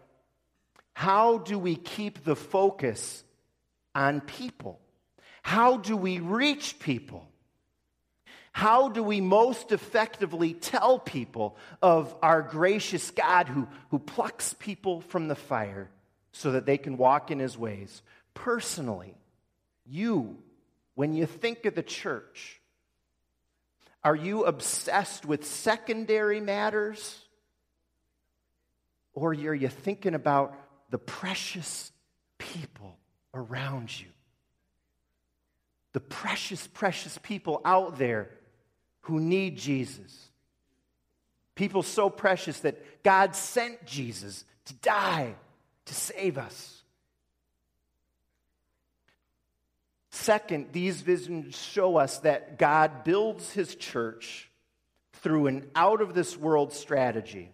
how 0.95 1.38
do 1.38 1.59
we 1.59 1.76
keep 1.76 2.25
the 2.25 2.35
focus 2.35 3.23
on 3.95 4.21
people? 4.21 4.81
How 5.43 5.76
do 5.76 5.97
we 5.97 6.19
reach 6.19 6.81
people? 6.81 7.29
How 8.50 8.88
do 8.88 9.03
we 9.03 9.21
most 9.21 9.71
effectively 9.71 10.55
tell 10.55 10.99
people 10.99 11.57
of 11.83 12.14
our 12.21 12.43
gracious 12.43 13.12
God 13.12 13.47
who, 13.47 13.69
who 13.91 14.00
plucks 14.00 14.55
people 14.55 15.03
from 15.03 15.29
the 15.29 15.37
fire 15.37 15.88
so 16.33 16.53
that 16.53 16.67
they 16.67 16.79
can 16.79 16.97
walk 16.97 17.31
in 17.31 17.38
his 17.38 17.57
ways? 17.57 18.03
Personally, 18.35 19.14
you, 19.87 20.38
when 20.94 21.12
you 21.12 21.26
think 21.26 21.64
of 21.64 21.74
the 21.74 21.82
church, 21.82 22.60
are 24.02 24.14
you 24.14 24.44
obsessed 24.44 25.24
with 25.24 25.44
secondary 25.44 26.40
matters? 26.40 27.20
Or 29.14 29.30
are 29.30 29.54
you 29.54 29.68
thinking 29.68 30.14
about 30.14 30.54
the 30.90 30.98
precious 30.98 31.90
people 32.38 32.98
around 33.32 33.98
you? 33.98 34.06
The 35.92 36.00
precious, 36.00 36.66
precious 36.66 37.18
people 37.22 37.60
out 37.64 37.98
there 37.98 38.30
who 39.02 39.20
need 39.20 39.56
Jesus. 39.56 40.30
People 41.54 41.82
so 41.82 42.10
precious 42.10 42.60
that 42.60 43.02
God 43.04 43.34
sent 43.36 43.86
Jesus 43.86 44.44
to 44.66 44.74
die 44.74 45.34
to 45.84 45.94
save 45.94 46.36
us. 46.36 46.82
Second, 50.14 50.68
these 50.71 51.00
visions 51.00 51.59
show 51.59 51.97
us 51.97 52.18
that 52.18 52.56
God 52.56 53.02
builds 53.02 53.50
his 53.52 53.75
church 53.75 54.49
through 55.14 55.49
an 55.49 55.68
out 55.75 56.00
of 56.00 56.14
this 56.14 56.37
world 56.37 56.73
strategy. 56.73 57.50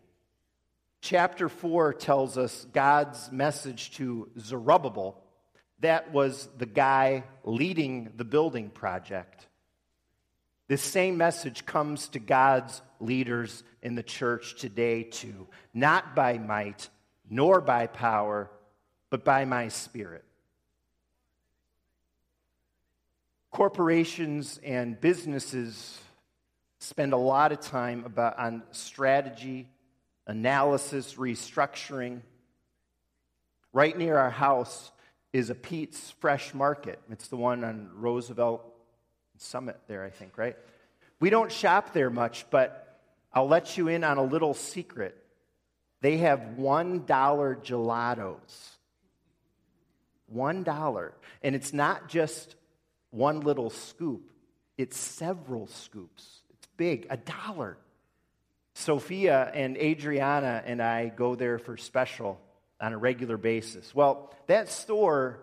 Chapter 1.01 1.49
4 1.49 1.95
tells 1.95 2.37
us 2.37 2.67
God's 2.71 3.33
message 3.33 3.93
to 3.93 4.29
Zerubbabel. 4.39 5.19
That 5.81 6.13
was 6.13 6.51
the 6.59 6.67
guy 6.67 7.25
leading 7.45 8.13
the 8.17 8.27
building 8.27 8.69
project. 8.69 9.49
This 10.69 10.83
same 10.83 11.17
message 11.17 11.65
comes 11.65 12.11
to 12.11 12.19
God's 12.19 12.83
leaders 13.01 13.65
in 13.83 13.95
the 13.95 14.03
church 14.03 14.57
today, 14.61 15.05
too. 15.05 15.49
Not 15.73 16.15
by 16.15 16.37
might, 16.37 16.91
nor 17.29 17.63
by 17.63 17.87
power, 17.87 18.51
but 19.09 19.25
by 19.25 19.47
my 19.47 19.69
spirit. 19.69 20.25
Corporations 23.51 24.61
and 24.65 25.01
businesses 25.01 25.99
spend 26.79 27.13
a 27.13 27.17
lot 27.17 27.53
of 27.53 27.61
time 27.61 28.05
about, 28.05 28.39
on 28.39 28.63
strategy, 28.71 29.69
analysis, 30.27 31.15
restructuring. 31.15 32.21
Right 33.73 33.97
near 33.97 34.17
our 34.17 34.31
house 34.31 34.93
is 35.33 35.51
a 35.51 35.55
Pete's 35.55 36.13
Fresh 36.21 36.55
Market. 36.55 37.01
It's 37.11 37.29
the 37.29 37.37
one 37.37 37.65
on 37.65 37.91
Roosevelt 37.95 38.65
Summit 39.39 39.79
there, 39.89 40.05
I 40.05 40.11
think, 40.11 40.39
right? 40.39 40.57
We 41.19 41.31
don't 41.31 41.51
shop 41.51 41.93
there 41.93 42.11
much, 42.11 42.47
but 42.51 43.01
I'll 43.33 43.49
let 43.49 43.77
you 43.77 43.89
in 43.89 44.05
on 44.05 44.17
a 44.19 44.23
little 44.23 44.55
secret. 44.55 45.17
They 46.01 46.19
have 46.19 46.41
$1 46.57 47.07
gelatos. 47.07 48.69
One 50.27 50.63
dollar. 50.63 51.13
And 51.43 51.57
it's 51.57 51.73
not 51.73 52.09
just 52.09 52.55
one 53.11 53.41
little 53.41 53.71
scoop, 53.71 54.31
it's 54.79 54.97
several 54.97 55.67
scoops. 55.67 56.41
It's 56.51 56.67
big, 56.77 57.07
a 57.11 57.17
dollar. 57.17 57.77
Sophia 58.75 59.51
and 59.53 59.77
Adriana 59.77 60.63
and 60.65 60.81
I 60.81 61.09
go 61.09 61.35
there 61.35 61.59
for 61.59 61.77
special 61.77 62.41
on 62.81 62.93
a 62.93 62.99
regular 62.99 63.37
basis. 63.37 63.95
Well, 63.95 64.33
that 64.47 64.71
store, 64.71 65.41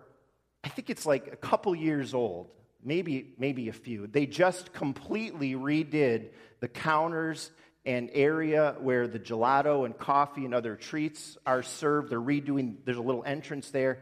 I 0.64 0.68
think 0.68 0.90
it's 0.90 1.06
like 1.06 1.28
a 1.32 1.36
couple 1.36 1.74
years 1.74 2.14
old, 2.14 2.48
maybe, 2.82 3.34
maybe 3.38 3.68
a 3.68 3.72
few. 3.72 4.06
They 4.06 4.26
just 4.26 4.72
completely 4.72 5.54
redid 5.54 6.30
the 6.60 6.68
counters 6.68 7.50
and 7.86 8.10
area 8.12 8.76
where 8.80 9.06
the 9.06 9.20
gelato 9.20 9.86
and 9.86 9.96
coffee 9.96 10.44
and 10.44 10.54
other 10.54 10.74
treats 10.74 11.38
are 11.46 11.62
served. 11.62 12.10
They're 12.10 12.20
redoing, 12.20 12.76
there's 12.84 12.98
a 12.98 13.02
little 13.02 13.24
entrance 13.24 13.70
there. 13.70 14.00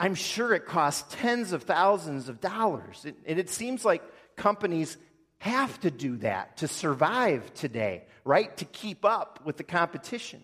I'm 0.00 0.14
sure 0.14 0.54
it 0.54 0.64
costs 0.64 1.14
tens 1.16 1.52
of 1.52 1.64
thousands 1.64 2.30
of 2.30 2.40
dollars. 2.40 3.04
And 3.04 3.38
it 3.38 3.50
seems 3.50 3.84
like 3.84 4.02
companies 4.34 4.96
have 5.38 5.78
to 5.80 5.90
do 5.90 6.16
that 6.18 6.56
to 6.58 6.68
survive 6.68 7.52
today, 7.52 8.04
right? 8.24 8.56
To 8.56 8.64
keep 8.64 9.04
up 9.04 9.40
with 9.44 9.58
the 9.58 9.62
competition. 9.62 10.42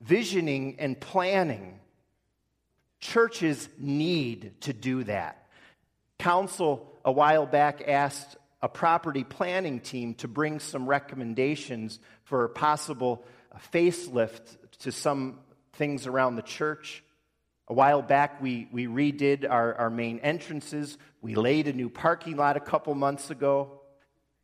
Visioning 0.00 0.76
and 0.80 1.00
planning. 1.00 1.78
Churches 2.98 3.68
need 3.78 4.60
to 4.62 4.72
do 4.72 5.04
that. 5.04 5.46
Council 6.18 6.92
a 7.04 7.12
while 7.12 7.46
back 7.46 7.82
asked 7.86 8.36
a 8.60 8.68
property 8.68 9.22
planning 9.22 9.78
team 9.78 10.14
to 10.14 10.26
bring 10.26 10.58
some 10.58 10.88
recommendations 10.88 12.00
for 12.24 12.44
a 12.44 12.48
possible 12.48 13.24
uh, 13.52 13.58
facelift 13.72 14.56
to 14.80 14.90
some 14.90 15.38
things 15.74 16.08
around 16.08 16.36
the 16.36 16.42
church. 16.42 17.04
A 17.72 17.74
while 17.74 18.02
back, 18.02 18.42
we, 18.42 18.68
we 18.70 18.86
redid 18.86 19.50
our, 19.50 19.74
our 19.76 19.88
main 19.88 20.18
entrances. 20.18 20.98
We 21.22 21.36
laid 21.36 21.68
a 21.68 21.72
new 21.72 21.88
parking 21.88 22.36
lot 22.36 22.58
a 22.58 22.60
couple 22.60 22.94
months 22.94 23.30
ago. 23.30 23.80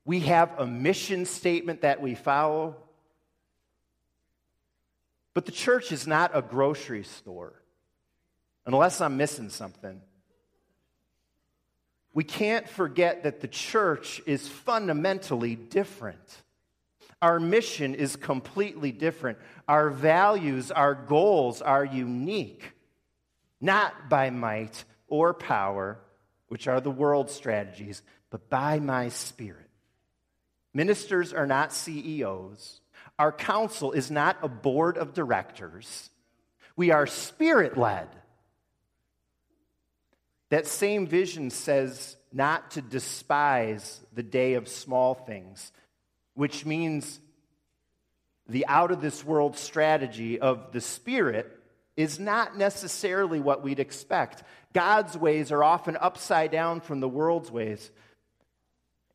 We 0.06 0.20
have 0.20 0.58
a 0.58 0.66
mission 0.66 1.26
statement 1.26 1.82
that 1.82 2.00
we 2.00 2.14
follow. 2.14 2.76
But 5.34 5.44
the 5.44 5.52
church 5.52 5.92
is 5.92 6.06
not 6.06 6.30
a 6.32 6.40
grocery 6.40 7.04
store, 7.04 7.52
unless 8.64 9.02
I'm 9.02 9.18
missing 9.18 9.50
something. 9.50 10.00
We 12.14 12.24
can't 12.24 12.66
forget 12.66 13.24
that 13.24 13.42
the 13.42 13.48
church 13.48 14.22
is 14.24 14.48
fundamentally 14.48 15.54
different. 15.54 16.42
Our 17.20 17.38
mission 17.38 17.94
is 17.94 18.16
completely 18.16 18.90
different. 18.90 19.36
Our 19.68 19.90
values, 19.90 20.70
our 20.70 20.94
goals 20.94 21.60
are 21.60 21.84
unique 21.84 22.72
not 23.60 24.08
by 24.08 24.30
might 24.30 24.84
or 25.08 25.34
power, 25.34 25.98
which 26.48 26.68
are 26.68 26.80
the 26.80 26.90
world's 26.90 27.32
strategies, 27.32 28.02
but 28.30 28.48
by 28.50 28.78
my 28.78 29.08
spirit. 29.08 29.68
Ministers 30.74 31.32
are 31.32 31.46
not 31.46 31.72
CEOs. 31.72 32.80
Our 33.18 33.32
council 33.32 33.92
is 33.92 34.10
not 34.10 34.38
a 34.42 34.48
board 34.48 34.96
of 34.96 35.14
directors. 35.14 36.10
We 36.76 36.90
are 36.90 37.06
spirit 37.06 37.76
led. 37.76 38.08
That 40.50 40.66
same 40.66 41.06
vision 41.06 41.50
says 41.50 42.16
not 42.32 42.72
to 42.72 42.82
despise 42.82 44.00
the 44.14 44.22
day 44.22 44.54
of 44.54 44.68
small 44.68 45.14
things, 45.14 45.72
which 46.34 46.64
means 46.64 47.20
the 48.48 48.66
out 48.66 48.90
of 48.90 49.00
this 49.00 49.24
world 49.24 49.56
strategy 49.56 50.40
of 50.40 50.72
the 50.72 50.80
Spirit 50.80 51.57
is 51.98 52.20
not 52.20 52.56
necessarily 52.56 53.40
what 53.40 53.64
we'd 53.64 53.80
expect. 53.80 54.44
God's 54.72 55.18
ways 55.18 55.50
are 55.50 55.64
often 55.64 55.96
upside 56.00 56.52
down 56.52 56.80
from 56.80 57.00
the 57.00 57.08
world's 57.08 57.50
ways. 57.50 57.90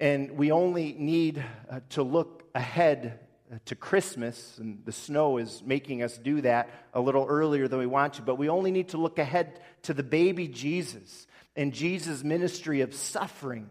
And 0.01 0.31
we 0.31 0.51
only 0.51 0.91
need 0.91 1.41
uh, 1.69 1.79
to 1.91 2.03
look 2.03 2.43
ahead 2.53 3.21
uh, 3.49 3.60
to 3.67 3.75
Christmas, 3.75 4.57
and 4.57 4.84
the 4.84 4.91
snow 4.91 5.38
is 5.38 5.63
making 5.65 6.03
us 6.03 6.17
do 6.17 6.41
that 6.41 6.69
a 6.93 6.99
little 6.99 7.25
earlier 7.25 7.69
than 7.69 7.79
we 7.79 7.86
want 7.86 8.15
to, 8.15 8.21
but 8.21 8.36
we 8.36 8.49
only 8.49 8.71
need 8.71 8.89
to 8.89 8.97
look 8.97 9.17
ahead 9.17 9.62
to 9.84 9.93
the 9.93 10.03
baby 10.03 10.49
Jesus 10.49 11.25
and 11.55 11.71
Jesus' 11.71 12.21
ministry 12.21 12.81
of 12.81 12.93
suffering 12.93 13.69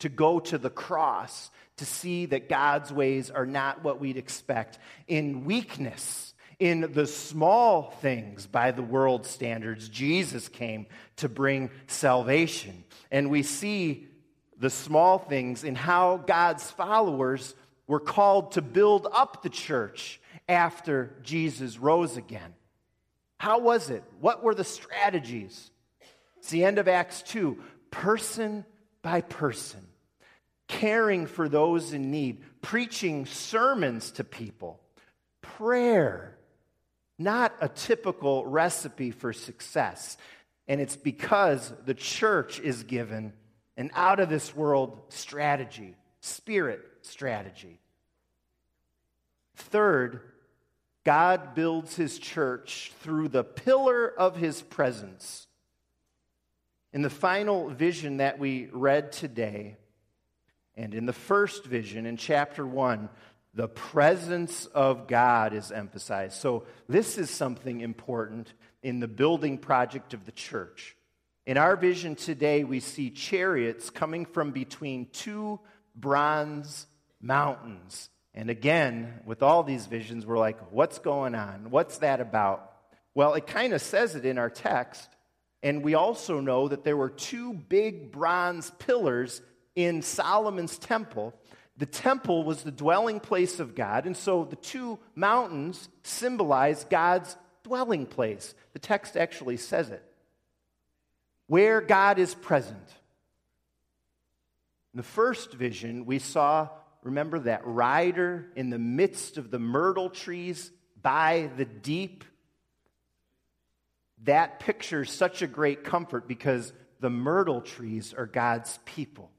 to 0.00 0.08
go 0.08 0.40
to 0.40 0.58
the 0.58 0.70
cross 0.70 1.52
to 1.76 1.84
see 1.84 2.26
that 2.26 2.48
God's 2.48 2.92
ways 2.92 3.30
are 3.30 3.46
not 3.46 3.84
what 3.84 4.00
we'd 4.00 4.16
expect. 4.16 4.80
In 5.06 5.44
weakness, 5.44 6.29
in 6.60 6.92
the 6.92 7.06
small 7.06 7.90
things 8.02 8.46
by 8.46 8.70
the 8.70 8.82
world 8.82 9.26
standards, 9.26 9.88
Jesus 9.88 10.48
came 10.48 10.86
to 11.16 11.28
bring 11.28 11.70
salvation. 11.86 12.84
And 13.10 13.30
we 13.30 13.42
see 13.42 14.06
the 14.58 14.70
small 14.70 15.18
things 15.18 15.64
in 15.64 15.74
how 15.74 16.18
God's 16.18 16.70
followers 16.70 17.54
were 17.86 17.98
called 17.98 18.52
to 18.52 18.62
build 18.62 19.08
up 19.10 19.42
the 19.42 19.48
church 19.48 20.20
after 20.48 21.16
Jesus 21.22 21.78
rose 21.78 22.18
again. 22.18 22.54
How 23.38 23.58
was 23.58 23.88
it? 23.88 24.04
What 24.20 24.42
were 24.42 24.54
the 24.54 24.64
strategies? 24.64 25.70
It's 26.36 26.50
the 26.50 26.64
end 26.64 26.78
of 26.78 26.88
Acts 26.88 27.22
2. 27.22 27.58
Person 27.90 28.66
by 29.02 29.22
person, 29.22 29.80
caring 30.68 31.26
for 31.26 31.48
those 31.48 31.94
in 31.94 32.10
need, 32.10 32.42
preaching 32.60 33.24
sermons 33.24 34.10
to 34.12 34.24
people, 34.24 34.78
prayer, 35.40 36.36
not 37.20 37.54
a 37.60 37.68
typical 37.68 38.46
recipe 38.46 39.10
for 39.10 39.32
success. 39.32 40.16
And 40.66 40.80
it's 40.80 40.96
because 40.96 41.72
the 41.84 41.94
church 41.94 42.58
is 42.60 42.82
given 42.82 43.34
an 43.76 43.90
out 43.94 44.20
of 44.20 44.28
this 44.28 44.56
world 44.56 45.00
strategy, 45.10 45.96
spirit 46.20 46.80
strategy. 47.02 47.78
Third, 49.56 50.20
God 51.04 51.54
builds 51.54 51.96
his 51.96 52.18
church 52.18 52.92
through 53.00 53.28
the 53.28 53.44
pillar 53.44 54.08
of 54.08 54.36
his 54.36 54.62
presence. 54.62 55.46
In 56.92 57.02
the 57.02 57.10
final 57.10 57.68
vision 57.68 58.18
that 58.18 58.38
we 58.38 58.68
read 58.72 59.12
today, 59.12 59.76
and 60.76 60.94
in 60.94 61.06
the 61.06 61.12
first 61.12 61.64
vision 61.64 62.06
in 62.06 62.16
chapter 62.16 62.66
1, 62.66 63.08
the 63.54 63.68
presence 63.68 64.66
of 64.66 65.08
God 65.08 65.52
is 65.52 65.72
emphasized. 65.72 66.34
So, 66.34 66.64
this 66.88 67.18
is 67.18 67.30
something 67.30 67.80
important 67.80 68.52
in 68.82 69.00
the 69.00 69.08
building 69.08 69.58
project 69.58 70.14
of 70.14 70.24
the 70.24 70.32
church. 70.32 70.96
In 71.46 71.56
our 71.56 71.74
vision 71.74 72.14
today, 72.14 72.64
we 72.64 72.80
see 72.80 73.10
chariots 73.10 73.90
coming 73.90 74.24
from 74.24 74.52
between 74.52 75.08
two 75.12 75.58
bronze 75.96 76.86
mountains. 77.20 78.08
And 78.34 78.50
again, 78.50 79.20
with 79.24 79.42
all 79.42 79.64
these 79.64 79.86
visions, 79.86 80.24
we're 80.24 80.38
like, 80.38 80.58
what's 80.70 80.98
going 80.98 81.34
on? 81.34 81.70
What's 81.70 81.98
that 81.98 82.20
about? 82.20 82.70
Well, 83.14 83.34
it 83.34 83.46
kind 83.46 83.72
of 83.72 83.80
says 83.82 84.14
it 84.14 84.24
in 84.24 84.38
our 84.38 84.50
text. 84.50 85.08
And 85.62 85.82
we 85.82 85.94
also 85.94 86.40
know 86.40 86.68
that 86.68 86.84
there 86.84 86.96
were 86.96 87.10
two 87.10 87.52
big 87.52 88.12
bronze 88.12 88.70
pillars 88.78 89.42
in 89.74 90.02
Solomon's 90.02 90.78
temple 90.78 91.34
the 91.80 91.86
temple 91.86 92.44
was 92.44 92.62
the 92.62 92.70
dwelling 92.70 93.20
place 93.20 93.58
of 93.58 93.74
God, 93.74 94.04
and 94.04 94.14
so 94.14 94.44
the 94.44 94.56
two 94.56 94.98
mountains 95.14 95.88
symbolize 96.02 96.84
God's 96.84 97.38
dwelling 97.62 98.04
place. 98.04 98.54
The 98.74 98.78
text 98.78 99.16
actually 99.16 99.56
says 99.56 99.88
it. 99.88 100.04
Where 101.46 101.80
God 101.80 102.18
is 102.18 102.34
present. 102.34 102.86
In 104.92 104.98
the 104.98 105.02
first 105.02 105.54
vision, 105.54 106.04
we 106.04 106.18
saw, 106.18 106.68
remember, 107.02 107.38
that 107.38 107.62
rider 107.64 108.52
in 108.56 108.68
the 108.68 108.78
midst 108.78 109.38
of 109.38 109.50
the 109.50 109.58
myrtle 109.58 110.10
trees 110.10 110.70
by 111.00 111.48
the 111.56 111.64
deep. 111.64 112.24
That 114.24 114.60
pictures 114.60 115.10
such 115.10 115.40
a 115.40 115.46
great 115.46 115.82
comfort 115.82 116.28
because 116.28 116.74
the 117.00 117.08
myrtle 117.08 117.62
trees 117.62 118.12
are 118.12 118.26
God's 118.26 118.78
people. 118.84 119.30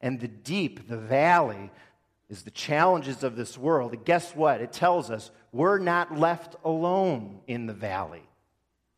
And 0.00 0.20
the 0.20 0.28
deep, 0.28 0.86
the 0.86 0.96
valley, 0.96 1.72
is 2.28 2.42
the 2.42 2.50
challenges 2.50 3.22
of 3.22 3.36
this 3.36 3.56
world. 3.56 3.92
And 3.92 4.04
guess 4.04 4.34
what? 4.34 4.60
It 4.60 4.72
tells 4.72 5.10
us 5.10 5.30
we're 5.52 5.78
not 5.78 6.18
left 6.18 6.56
alone 6.64 7.40
in 7.46 7.66
the 7.66 7.72
valley 7.72 8.22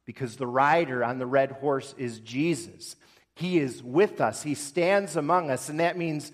because 0.05 0.37
the 0.37 0.47
rider 0.47 1.05
on 1.05 1.19
the 1.19 1.27
red 1.27 1.53
horse 1.53 1.95
is 1.97 2.19
Jesus. 2.21 2.97
He 3.37 3.59
is 3.59 3.83
with 3.83 4.21
us, 4.21 4.43
He 4.43 4.55
stands 4.55 5.17
among 5.17 5.51
us, 5.51 5.69
and 5.69 5.81
that 5.81 5.97
means 5.97 6.33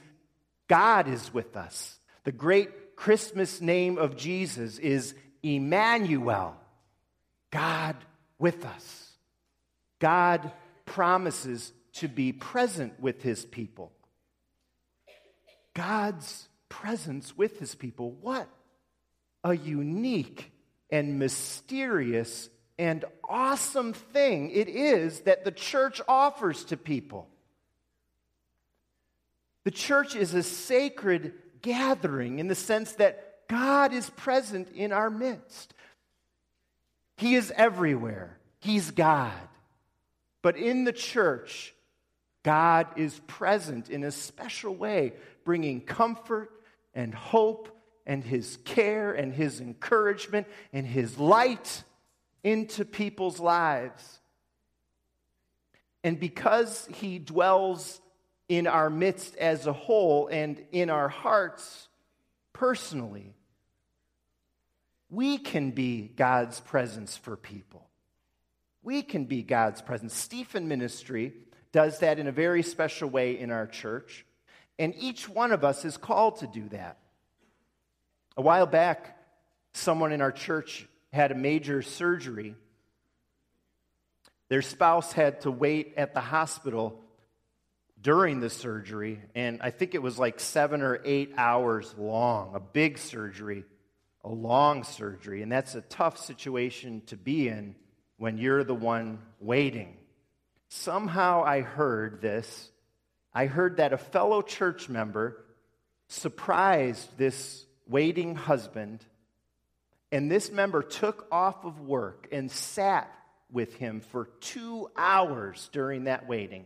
God 0.69 1.09
is 1.09 1.33
with 1.33 1.57
us. 1.57 1.99
The 2.25 2.33
great 2.33 2.97
Christmas 2.97 3.61
name 3.61 3.99
of 3.99 4.17
Jesus 4.17 4.79
is 4.79 5.15
Emmanuel, 5.43 6.57
God 7.51 7.97
with 8.39 8.65
us. 8.65 9.13
God 9.99 10.51
promises 10.87 11.73
to 11.95 12.09
be 12.09 12.33
present 12.33 12.99
with 12.99 13.23
His 13.23 13.45
people. 13.45 13.93
God's 15.75 16.49
presence 16.81 17.37
with 17.37 17.59
his 17.59 17.75
people. 17.75 18.11
What 18.21 18.49
a 19.43 19.57
unique 19.57 20.53
and 20.91 21.19
mysterious 21.19 22.49
and 22.79 23.05
awesome 23.29 23.93
thing 23.93 24.51
it 24.51 24.69
is 24.69 25.21
that 25.21 25.45
the 25.45 25.53
church 25.53 26.01
offers 26.07 26.65
to 26.65 26.77
people. 26.77 27.29
The 29.65 29.71
church 29.71 30.15
is 30.15 30.35
a 30.35 30.43
sacred 30.43 31.33
gathering 31.63 32.39
in 32.39 32.49
the 32.49 32.55
sense 32.55 32.93
that 32.95 33.49
God 33.49 33.93
is 33.93 34.11
present 34.11 34.69
in 34.75 34.93
our 34.93 35.11
midst. 35.11 35.75
He 37.17 37.35
is 37.35 37.53
everywhere, 37.57 38.39
He's 38.61 38.91
God. 38.91 39.33
But 40.43 40.57
in 40.57 40.85
the 40.85 40.93
church, 40.93 41.75
God 42.43 42.87
is 42.97 43.19
present 43.27 43.91
in 43.91 44.05
a 44.05 44.13
special 44.13 44.75
way, 44.75 45.15
bringing 45.45 45.81
comfort 45.81 46.51
and 46.97 47.15
hope 47.15 47.69
and 48.05 48.25
His 48.25 48.59
care 48.65 49.13
and 49.13 49.33
His 49.33 49.61
encouragement 49.61 50.49
and 50.73 50.85
His 50.85 51.19
light 51.19 51.85
into 52.43 52.85
people's 52.85 53.39
lives. 53.39 54.21
And 56.03 56.19
because 56.19 56.89
He 56.95 57.21
dwells 57.21 58.01
in 58.49 58.67
our 58.67 58.91
midst 58.91 59.37
as 59.37 59.67
a 59.67 59.73
whole 59.73 60.29
and 60.29 60.65
in 60.73 60.91
our 60.91 61.09
hearts 61.09 61.89
personally, 62.53 63.35
we 65.11 65.39
can 65.39 65.71
be 65.71 66.11
God's 66.17 66.61
presence 66.61 67.17
for 67.17 67.37
people. 67.37 67.89
We 68.83 69.03
can 69.03 69.25
be 69.25 69.43
God's 69.43 69.83
presence. 69.83 70.15
Stephen 70.15 70.69
Ministry 70.69 71.33
does 71.73 72.01
that 72.01 72.19
in 72.19 72.27
a 72.27 72.33
very 72.33 72.63
special 72.63 73.09
way 73.09 73.39
in 73.39 73.51
our 73.51 73.67
church, 73.67 74.26
and 74.79 74.95
each 74.97 75.29
one 75.29 75.53
of 75.53 75.65
us 75.65 75.85
is 75.85 75.97
called 75.97 76.41
to 76.41 76.47
do 76.47 76.69
that. 76.71 76.99
A 78.37 78.43
while 78.43 78.67
back, 78.67 79.19
someone 79.73 80.13
in 80.13 80.21
our 80.21 80.33
church 80.33 80.87
had 81.13 81.33
a 81.33 81.35
major 81.35 81.83
surgery. 81.83 82.55
Their 84.49 84.63
spouse 84.63 85.13
had 85.13 85.41
to 85.43 85.51
wait 85.51 85.95
at 85.97 86.15
the 86.15 86.21
hospital 86.21 87.01
during 88.01 88.41
the 88.41 88.51
surgery, 88.51 89.21
and 89.35 89.61
I 89.63 89.71
think 89.71 89.95
it 89.95 90.03
was 90.03 90.19
like 90.19 90.39
seven 90.39 90.83
or 90.83 91.01
eight 91.05 91.33
hours 91.37 91.95
long, 91.99 92.55
a 92.55 92.61
big 92.61 92.99
surgery, 92.99 93.65
a 94.23 94.29
long 94.29 94.85
surgery. 94.85 95.43
And 95.43 95.51
that's 95.51 95.75
a 95.75 95.81
tough 95.81 96.19
situation 96.19 97.03
to 97.07 97.17
be 97.17 97.49
in 97.49 97.75
when 98.19 98.39
you're 98.39 98.65
the 98.65 98.75
one 98.75 99.19
waiting. 99.41 99.97
Somehow 100.69 101.43
I 101.45 101.63
heard 101.63 102.21
this. 102.21 102.71
I 103.37 103.45
heard 103.45 103.77
that 103.77 103.93
a 103.93 103.99
fellow 103.99 104.41
church 104.41 104.89
member 104.89 105.45
surprised 106.09 107.19
this 107.19 107.67
waiting 107.87 108.35
husband, 108.35 109.05
and 110.11 110.31
this 110.31 110.51
member 110.51 110.83
took 110.83 111.27
off 111.31 111.67
of 111.67 111.79
work 111.83 112.29
and 112.33 112.51
sat 112.51 113.13
with 113.53 113.75
him 113.75 114.01
for 114.01 114.31
two 114.41 114.91
hours 114.97 115.69
during 115.71 116.05
that 116.05 116.27
waiting. 116.27 116.65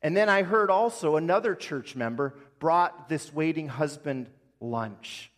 And 0.00 0.16
then 0.16 0.30
I 0.30 0.44
heard 0.44 0.70
also 0.70 1.16
another 1.16 1.54
church 1.54 1.94
member 1.94 2.34
brought 2.58 3.10
this 3.10 3.30
waiting 3.30 3.68
husband 3.68 4.30
lunch. 4.60 5.30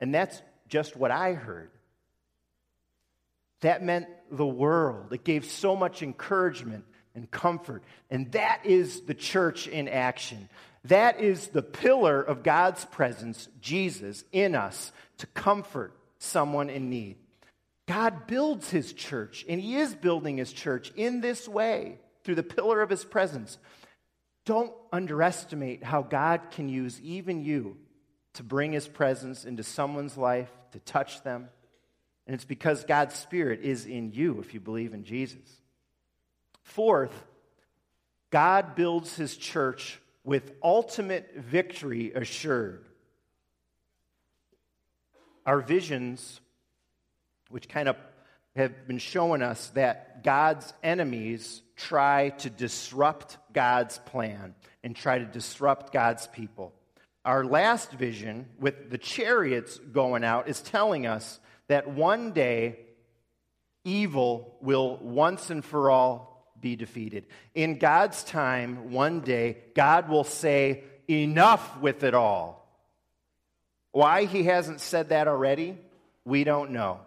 And 0.00 0.14
that's 0.14 0.40
just 0.68 0.96
what 0.96 1.10
I 1.10 1.34
heard. 1.34 1.70
That 3.60 3.82
meant 3.82 4.06
the 4.30 4.46
world. 4.46 5.12
It 5.12 5.22
gave 5.22 5.44
so 5.44 5.76
much 5.76 6.02
encouragement 6.02 6.86
and 7.14 7.30
comfort. 7.30 7.82
And 8.10 8.32
that 8.32 8.64
is 8.64 9.02
the 9.02 9.14
church 9.14 9.66
in 9.68 9.88
action. 9.88 10.48
That 10.84 11.20
is 11.20 11.48
the 11.48 11.62
pillar 11.62 12.20
of 12.20 12.42
God's 12.42 12.84
presence, 12.84 13.48
Jesus, 13.60 14.24
in 14.32 14.54
us 14.54 14.92
to 15.18 15.26
comfort 15.28 15.96
someone 16.18 16.70
in 16.70 16.90
need. 16.90 17.16
God 17.86 18.26
builds 18.26 18.70
his 18.70 18.92
church, 18.92 19.44
and 19.48 19.60
he 19.60 19.76
is 19.76 19.94
building 19.94 20.38
his 20.38 20.52
church 20.52 20.92
in 20.96 21.20
this 21.20 21.46
way 21.48 21.98
through 22.22 22.34
the 22.34 22.42
pillar 22.42 22.80
of 22.82 22.90
his 22.90 23.04
presence. 23.04 23.58
Don't 24.46 24.72
underestimate 24.92 25.84
how 25.84 26.02
God 26.02 26.50
can 26.50 26.68
use 26.68 27.00
even 27.02 27.44
you 27.44 27.76
to 28.34 28.42
bring 28.42 28.72
his 28.72 28.88
presence 28.88 29.44
into 29.44 29.62
someone's 29.62 30.16
life, 30.16 30.50
to 30.72 30.80
touch 30.80 31.22
them. 31.22 31.48
And 32.26 32.34
it's 32.34 32.44
because 32.44 32.84
God's 32.84 33.14
Spirit 33.14 33.60
is 33.62 33.86
in 33.86 34.12
you 34.12 34.40
if 34.40 34.54
you 34.54 34.60
believe 34.60 34.92
in 34.92 35.04
Jesus. 35.04 35.60
Fourth, 36.64 37.24
God 38.30 38.74
builds 38.74 39.14
his 39.14 39.36
church 39.36 40.00
with 40.24 40.52
ultimate 40.62 41.36
victory 41.36 42.12
assured. 42.12 42.84
Our 45.46 45.60
visions, 45.60 46.40
which 47.50 47.68
kind 47.68 47.88
of 47.88 47.96
have 48.56 48.86
been 48.86 48.98
showing 48.98 49.42
us 49.42 49.68
that 49.70 50.24
God's 50.24 50.72
enemies 50.82 51.62
try 51.76 52.30
to 52.38 52.50
disrupt 52.50 53.36
God's 53.52 53.98
plan 53.98 54.54
and 54.82 54.96
try 54.96 55.18
to 55.18 55.24
disrupt 55.24 55.92
God's 55.92 56.26
people. 56.28 56.72
Our 57.24 57.44
last 57.44 57.92
vision, 57.92 58.46
with 58.58 58.90
the 58.90 58.98
chariots 58.98 59.78
going 59.78 60.24
out, 60.24 60.48
is 60.48 60.60
telling 60.60 61.06
us 61.06 61.40
that 61.68 61.88
one 61.88 62.32
day 62.32 62.78
evil 63.84 64.56
will 64.60 64.98
once 64.98 65.50
and 65.50 65.64
for 65.64 65.90
all 65.90 66.33
be 66.64 66.76
defeated. 66.76 67.26
In 67.54 67.76
God's 67.76 68.24
time, 68.24 68.90
one 68.90 69.20
day, 69.20 69.58
God 69.74 70.08
will 70.08 70.24
say, 70.24 70.82
Enough 71.06 71.82
with 71.82 72.02
it 72.02 72.14
all. 72.14 72.66
Why 73.92 74.24
he 74.24 74.44
hasn't 74.44 74.80
said 74.80 75.10
that 75.10 75.28
already, 75.28 75.76
we 76.24 76.42
don't 76.42 76.70
know 76.70 77.00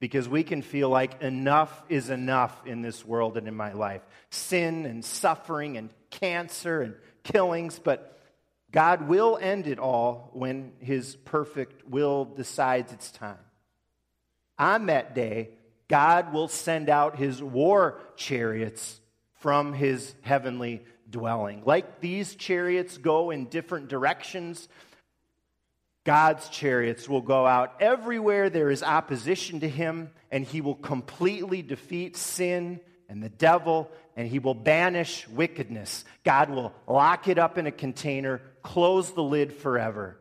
because 0.00 0.28
we 0.28 0.42
can 0.42 0.60
feel 0.60 0.88
like 0.88 1.22
enough 1.22 1.84
is 1.88 2.10
enough 2.10 2.66
in 2.66 2.82
this 2.82 3.06
world 3.06 3.36
and 3.36 3.46
in 3.46 3.54
my 3.54 3.72
life 3.72 4.02
sin 4.30 4.84
and 4.86 5.04
suffering 5.04 5.76
and 5.76 5.90
cancer 6.10 6.82
and 6.82 6.96
killings, 7.22 7.78
but 7.78 8.20
God 8.72 9.06
will 9.06 9.38
end 9.40 9.68
it 9.68 9.78
all 9.78 10.30
when 10.32 10.72
His 10.80 11.14
perfect 11.14 11.88
will 11.88 12.24
decides 12.24 12.92
it's 12.92 13.12
time. 13.12 13.38
On 14.58 14.86
that 14.86 15.14
day, 15.14 15.50
God 15.88 16.32
will 16.32 16.48
send 16.48 16.88
out 16.88 17.16
His 17.16 17.42
war 17.42 18.00
chariots 18.16 19.00
from 19.40 19.72
His 19.72 20.14
heavenly 20.22 20.84
dwelling. 21.08 21.62
Like 21.64 22.00
these 22.00 22.34
chariots 22.34 22.98
go 22.98 23.30
in 23.30 23.46
different 23.46 23.88
directions, 23.88 24.68
God's 26.04 26.48
chariots 26.50 27.08
will 27.08 27.22
go 27.22 27.46
out 27.46 27.76
everywhere 27.80 28.50
there 28.50 28.70
is 28.70 28.82
opposition 28.82 29.60
to 29.60 29.68
him, 29.68 30.10
and 30.30 30.44
he 30.44 30.60
will 30.60 30.74
completely 30.74 31.62
defeat 31.62 32.16
sin 32.16 32.80
and 33.08 33.22
the 33.22 33.30
devil, 33.30 33.90
and 34.16 34.28
he 34.28 34.38
will 34.38 34.54
banish 34.54 35.26
wickedness. 35.28 36.04
God 36.22 36.50
will 36.50 36.74
lock 36.86 37.26
it 37.28 37.38
up 37.38 37.56
in 37.56 37.66
a 37.66 37.72
container, 37.72 38.42
close 38.62 39.12
the 39.12 39.22
lid 39.22 39.52
forever. 39.54 40.18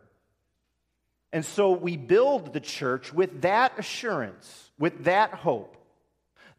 And 1.33 1.43
so 1.43 1.71
we 1.71 1.97
build 1.97 2.53
the 2.53 2.59
church 2.59 3.11
with 3.11 3.41
that 3.41 3.77
assurance, 3.79 4.71
with 4.77 5.05
that 5.05 5.33
hope. 5.33 5.75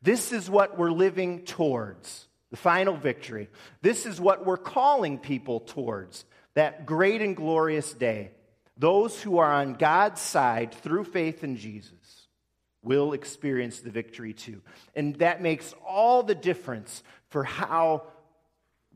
This 0.03 0.33
is 0.33 0.51
what 0.51 0.77
we're 0.77 0.91
living 0.91 1.45
towards 1.45 2.27
the 2.51 2.57
final 2.57 2.97
victory. 2.97 3.49
This 3.83 4.05
is 4.05 4.21
what 4.21 4.45
we're 4.45 4.57
calling 4.57 5.19
people 5.19 5.61
towards 5.61 6.25
that 6.55 6.87
great 6.87 7.23
and 7.23 7.37
glorious 7.37 7.93
day. 7.95 8.33
Those 8.77 9.23
who 9.23 9.39
are 9.39 9.53
on 9.53 9.75
God's 9.75 10.21
side 10.21 10.75
through 10.75 11.05
faith 11.05 11.45
in 11.45 11.57
Jesus 11.57 12.29
will 12.83 13.13
experience 13.13 13.81
the 13.81 13.91
victory 13.91 14.33
too. 14.35 14.61
And 14.97 15.15
that 15.17 15.41
makes 15.41 15.73
all 15.87 16.25
the 16.25 16.35
difference 16.35 17.03
for 17.29 17.45
how 17.45 18.03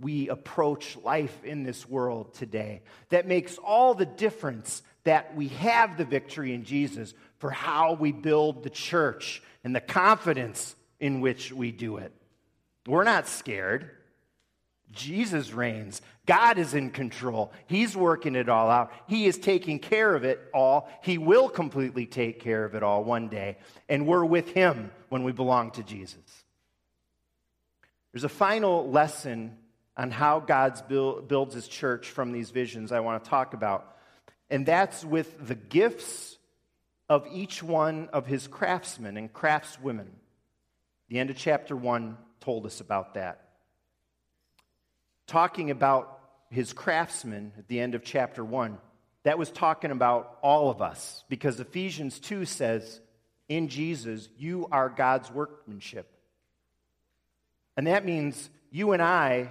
we 0.01 0.29
approach 0.29 0.97
life 1.05 1.45
in 1.45 1.63
this 1.63 1.89
world 1.89 2.35
today. 2.35 2.83
That 3.09 3.27
makes 3.27 3.59
all 3.59 3.95
the 3.95 4.07
difference 4.07 4.83
that 5.09 5.35
we 5.35 5.49
have 5.49 5.97
the 5.97 6.05
victory 6.05 6.53
in 6.53 6.65
Jesus 6.65 7.15
for 7.39 7.51
how 7.51 7.95
we 7.95 8.13
build 8.13 8.63
the 8.63 8.69
church 8.69 9.43
and 9.65 9.75
the 9.75 9.81
confidence 9.81 10.77
in 11.01 11.23
which 11.23 11.51
we 11.51 11.73
do 11.73 11.97
it. 11.97 12.13
We're 12.87 13.05
not 13.05 13.27
scared. 13.27 13.91
Jesus 14.91 15.51
reigns. 15.55 16.03
God 16.27 16.59
is 16.59 16.75
in 16.75 16.91
control. 16.91 17.55
He's 17.69 17.97
working 17.97 18.37
it 18.37 18.51
all 18.51 18.69
out. 18.69 18.93
He 19.07 19.25
is 19.25 19.39
taking 19.39 19.79
care 19.79 20.15
of 20.15 20.25
it 20.25 20.41
all. 20.53 20.91
He 21.03 21.17
will 21.17 21.49
completely 21.49 22.05
take 22.05 22.41
care 22.41 22.67
of 22.67 22.75
it 22.75 22.83
all 22.83 23.03
one 23.03 23.29
day. 23.29 23.57
And 23.89 24.07
we're 24.07 24.27
with 24.27 24.51
Him 24.51 24.91
when 25.09 25.25
we 25.25 25.33
belong 25.33 25.71
to 25.71 25.83
Jesus. 25.83 26.45
There's 28.13 28.25
a 28.25 28.29
final 28.29 28.91
lesson 28.91 29.57
on 29.97 30.11
how 30.11 30.41
God 30.41 30.87
builds 30.87 31.55
His 31.55 31.67
church 31.67 32.11
from 32.11 32.31
these 32.31 32.51
visions 32.51 32.93
I 32.93 33.01
want 33.01 33.25
to 33.25 33.31
talk 33.31 33.55
about. 33.55 33.95
And 34.51 34.65
that's 34.65 35.05
with 35.05 35.47
the 35.47 35.55
gifts 35.55 36.37
of 37.09 37.27
each 37.33 37.63
one 37.63 38.09
of 38.13 38.27
His 38.27 38.47
craftsmen 38.47 39.17
and 39.17 39.33
craftswomen. 39.33 40.09
The 41.09 41.19
end 41.19 41.31
of 41.31 41.37
chapter 41.37 41.77
1 41.77 42.17
told 42.41 42.67
us 42.67 42.81
about 42.81 43.15
that 43.15 43.49
talking 45.29 45.71
about 45.71 46.19
his 46.51 46.73
craftsmen 46.73 47.53
at 47.57 47.69
the 47.69 47.79
end 47.79 47.95
of 47.95 48.03
chapter 48.03 48.45
1, 48.45 48.79
that 49.23 49.39
was 49.39 49.51
talking 49.51 49.93
about 49.93 50.39
all 50.43 50.71
of 50.71 50.83
us 50.83 51.23
because 51.29 51.61
Ephesians 51.61 52.19
2 52.19 52.45
says, 52.47 53.01
in 53.49 53.69
Jesus, 53.69 54.29
you 54.39 54.67
are 54.73 54.89
God's 54.89 55.31
workmanship. 55.31 56.11
And 57.77 57.87
that 57.87 58.05
means 58.05 58.51
you 58.71 58.93
and 58.93 59.03
I, 59.03 59.51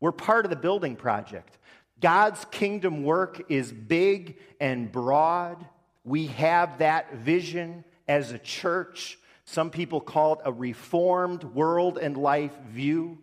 we're 0.00 0.12
part 0.12 0.44
of 0.46 0.50
the 0.50 0.56
building 0.56 0.96
project. 0.96 1.58
God's 2.00 2.44
kingdom 2.46 3.04
work 3.04 3.50
is 3.50 3.70
big 3.72 4.38
and 4.58 4.90
broad. 4.90 5.64
We 6.04 6.26
have 6.28 6.78
that 6.78 7.14
vision 7.16 7.84
as 8.08 8.32
a 8.32 8.38
church. 8.38 9.18
Some 9.44 9.70
people 9.70 10.00
call 10.00 10.34
it 10.34 10.40
a 10.44 10.52
reformed 10.52 11.44
world 11.44 11.98
and 11.98 12.16
life 12.16 12.56
view. 12.70 13.18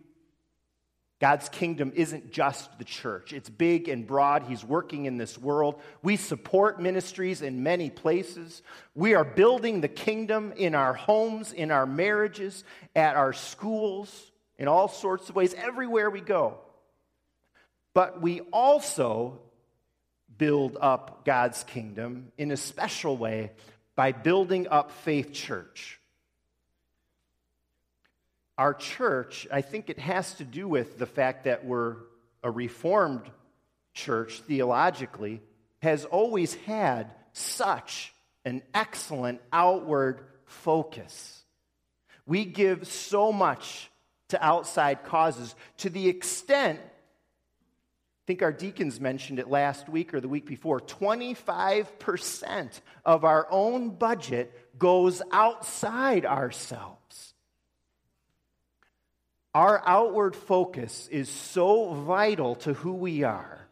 God's 1.20 1.48
kingdom 1.48 1.92
isn't 1.96 2.30
just 2.30 2.78
the 2.78 2.84
church, 2.84 3.32
it's 3.32 3.50
big 3.50 3.88
and 3.88 4.06
broad. 4.06 4.44
He's 4.44 4.64
working 4.64 5.06
in 5.06 5.16
this 5.16 5.36
world. 5.36 5.80
We 6.00 6.16
support 6.16 6.80
ministries 6.80 7.42
in 7.42 7.64
many 7.64 7.90
places. 7.90 8.62
We 8.94 9.14
are 9.14 9.24
building 9.24 9.80
the 9.80 9.88
kingdom 9.88 10.52
in 10.56 10.76
our 10.76 10.94
homes, 10.94 11.52
in 11.52 11.72
our 11.72 11.86
marriages, 11.86 12.62
at 12.94 13.16
our 13.16 13.32
schools, 13.32 14.30
in 14.58 14.68
all 14.68 14.86
sorts 14.86 15.28
of 15.28 15.34
ways, 15.34 15.54
everywhere 15.54 16.08
we 16.08 16.20
go. 16.20 16.58
But 17.94 18.20
we 18.20 18.40
also 18.52 19.40
build 20.36 20.76
up 20.80 21.24
God's 21.24 21.64
kingdom 21.64 22.32
in 22.38 22.50
a 22.50 22.56
special 22.56 23.16
way 23.16 23.52
by 23.96 24.12
building 24.12 24.68
up 24.68 24.92
Faith 24.92 25.32
Church. 25.32 25.98
Our 28.56 28.74
church, 28.74 29.46
I 29.52 29.60
think 29.62 29.90
it 29.90 29.98
has 29.98 30.34
to 30.34 30.44
do 30.44 30.68
with 30.68 30.98
the 30.98 31.06
fact 31.06 31.44
that 31.44 31.64
we're 31.64 31.96
a 32.42 32.50
reformed 32.50 33.30
church 33.94 34.40
theologically, 34.40 35.40
has 35.80 36.04
always 36.04 36.54
had 36.54 37.12
such 37.32 38.12
an 38.44 38.62
excellent 38.74 39.40
outward 39.52 40.24
focus. 40.44 41.42
We 42.26 42.44
give 42.44 42.86
so 42.86 43.32
much 43.32 43.90
to 44.28 44.44
outside 44.44 45.04
causes 45.04 45.54
to 45.78 45.90
the 45.90 46.08
extent, 46.08 46.80
think 48.28 48.42
our 48.42 48.52
deacons 48.52 49.00
mentioned 49.00 49.38
it 49.38 49.48
last 49.48 49.88
week 49.88 50.12
or 50.12 50.20
the 50.20 50.28
week 50.28 50.44
before, 50.44 50.80
25% 50.80 52.80
of 53.02 53.24
our 53.24 53.46
own 53.50 53.88
budget 53.88 54.78
goes 54.78 55.22
outside 55.32 56.26
ourselves. 56.26 57.32
Our 59.54 59.82
outward 59.86 60.36
focus 60.36 61.08
is 61.10 61.30
so 61.30 61.94
vital 61.94 62.56
to 62.56 62.74
who 62.74 62.92
we 62.92 63.22
are. 63.22 63.66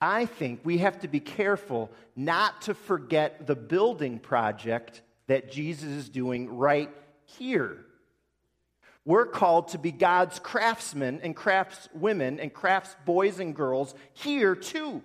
I 0.00 0.26
think 0.26 0.60
we 0.62 0.78
have 0.78 1.00
to 1.00 1.08
be 1.08 1.18
careful 1.18 1.90
not 2.14 2.62
to 2.62 2.74
forget 2.74 3.48
the 3.48 3.56
building 3.56 4.20
project 4.20 5.02
that 5.26 5.50
Jesus 5.50 5.88
is 5.88 6.08
doing 6.08 6.56
right 6.56 6.90
here. 7.24 7.84
We're 9.04 9.26
called 9.26 9.68
to 9.68 9.78
be 9.78 9.92
God's 9.92 10.38
craftsmen 10.38 11.20
and 11.22 11.36
craftswomen 11.36 12.40
and 12.40 12.52
crafts 12.52 12.96
boys 13.04 13.38
and 13.38 13.54
girls 13.54 13.94
here 14.14 14.54
too. 14.54 15.02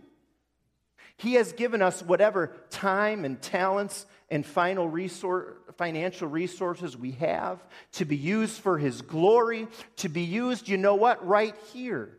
He 1.17 1.33
has 1.33 1.51
given 1.51 1.81
us 1.81 2.01
whatever 2.01 2.55
time 2.69 3.25
and 3.25 3.41
talents 3.41 4.05
and 4.29 4.45
final 4.45 4.87
resource, 4.87 5.57
financial 5.77 6.29
resources 6.29 6.95
we 6.95 7.11
have 7.11 7.59
to 7.93 8.05
be 8.05 8.15
used 8.15 8.61
for 8.61 8.77
His 8.77 9.01
glory, 9.01 9.67
to 9.97 10.07
be 10.07 10.21
used, 10.21 10.69
you 10.69 10.77
know 10.77 10.95
what, 10.95 11.25
right 11.27 11.55
here. 11.73 12.09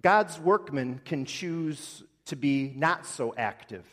God's 0.00 0.38
workmen 0.38 1.00
can 1.04 1.26
choose 1.26 2.02
to 2.26 2.36
be 2.36 2.72
not 2.74 3.04
so 3.04 3.34
active, 3.36 3.84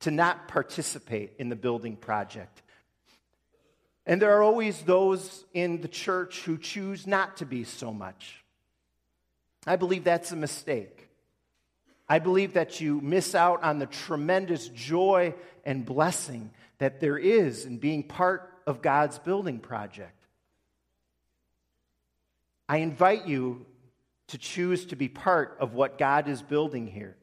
to 0.00 0.12
not 0.12 0.46
participate 0.46 1.32
in 1.38 1.48
the 1.48 1.56
building 1.56 1.96
project. 1.96 2.62
And 4.06 4.22
there 4.22 4.36
are 4.36 4.42
always 4.42 4.82
those 4.82 5.44
in 5.52 5.80
the 5.80 5.88
church 5.88 6.42
who 6.42 6.58
choose 6.58 7.06
not 7.06 7.38
to 7.38 7.46
be 7.46 7.64
so 7.64 7.92
much. 7.92 8.44
I 9.66 9.76
believe 9.76 10.04
that's 10.04 10.30
a 10.30 10.36
mistake. 10.36 11.08
I 12.08 12.20
believe 12.20 12.52
that 12.52 12.80
you 12.80 13.00
miss 13.00 13.34
out 13.34 13.64
on 13.64 13.80
the 13.80 13.86
tremendous 13.86 14.68
joy 14.68 15.34
and 15.64 15.84
blessing 15.84 16.50
that 16.78 17.00
there 17.00 17.18
is 17.18 17.64
in 17.64 17.78
being 17.78 18.04
part 18.04 18.52
of 18.64 18.80
God's 18.80 19.18
building 19.18 19.58
project. 19.58 20.12
I 22.68 22.78
invite 22.78 23.26
you 23.26 23.66
to 24.28 24.38
choose 24.38 24.86
to 24.86 24.96
be 24.96 25.08
part 25.08 25.56
of 25.58 25.74
what 25.74 25.98
God 25.98 26.28
is 26.28 26.42
building 26.42 26.86
here. 26.86 27.16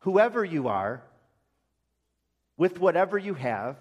Whoever 0.00 0.44
you 0.44 0.68
are, 0.68 1.02
with 2.56 2.78
whatever 2.78 3.18
you 3.18 3.34
have, 3.34 3.76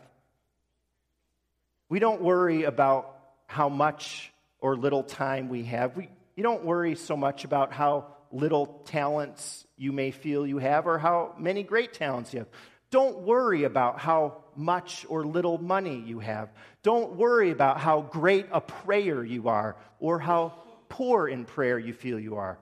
we 1.89 1.99
don't 1.99 2.21
worry 2.21 2.63
about 2.63 3.15
how 3.47 3.69
much 3.69 4.31
or 4.59 4.75
little 4.75 5.03
time 5.03 5.49
we 5.49 5.63
have. 5.63 5.95
We, 5.95 6.09
you 6.35 6.43
don't 6.43 6.65
worry 6.65 6.95
so 6.95 7.15
much 7.15 7.43
about 7.43 7.71
how 7.71 8.07
little 8.31 8.65
talents 8.85 9.65
you 9.77 9.91
may 9.91 10.11
feel 10.11 10.45
you 10.45 10.57
have 10.57 10.87
or 10.87 10.97
how 10.97 11.35
many 11.37 11.63
great 11.63 11.93
talents 11.93 12.33
you 12.33 12.39
have. 12.39 12.49
Don't 12.89 13.19
worry 13.19 13.63
about 13.63 13.99
how 13.99 14.43
much 14.55 15.05
or 15.09 15.25
little 15.25 15.57
money 15.57 16.03
you 16.05 16.19
have. 16.19 16.49
Don't 16.81 17.15
worry 17.15 17.51
about 17.51 17.79
how 17.79 18.01
great 18.01 18.47
a 18.51 18.61
prayer 18.61 19.23
you 19.23 19.47
are 19.47 19.75
or 19.99 20.19
how 20.19 20.53
poor 20.89 21.27
in 21.27 21.45
prayer 21.45 21.77
you 21.77 21.93
feel 21.93 22.19
you 22.19 22.35
are. 22.35 22.57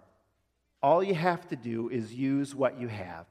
All 0.81 1.03
you 1.03 1.15
have 1.15 1.47
to 1.49 1.55
do 1.55 1.89
is 1.89 2.13
use 2.13 2.53
what 2.53 2.79
you 2.79 2.88
have. 2.88 3.25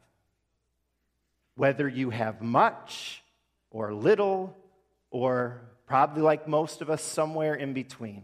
Whether 1.54 1.86
you 1.86 2.10
have 2.10 2.40
much 2.40 3.22
or 3.70 3.92
little, 3.92 4.56
or 5.10 5.60
probably 5.92 6.22
like 6.22 6.48
most 6.48 6.80
of 6.80 6.88
us, 6.88 7.02
somewhere 7.02 7.54
in 7.54 7.74
between. 7.74 8.22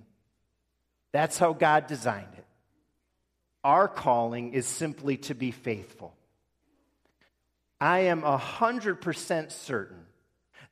That's 1.12 1.36
how 1.36 1.52
God 1.52 1.86
designed 1.86 2.32
it. 2.38 2.46
Our 3.62 3.86
calling 3.88 4.54
is 4.54 4.66
simply 4.66 5.18
to 5.18 5.34
be 5.34 5.50
faithful. 5.50 6.14
I 7.78 7.98
am 8.04 8.22
100% 8.22 9.52
certain 9.52 10.06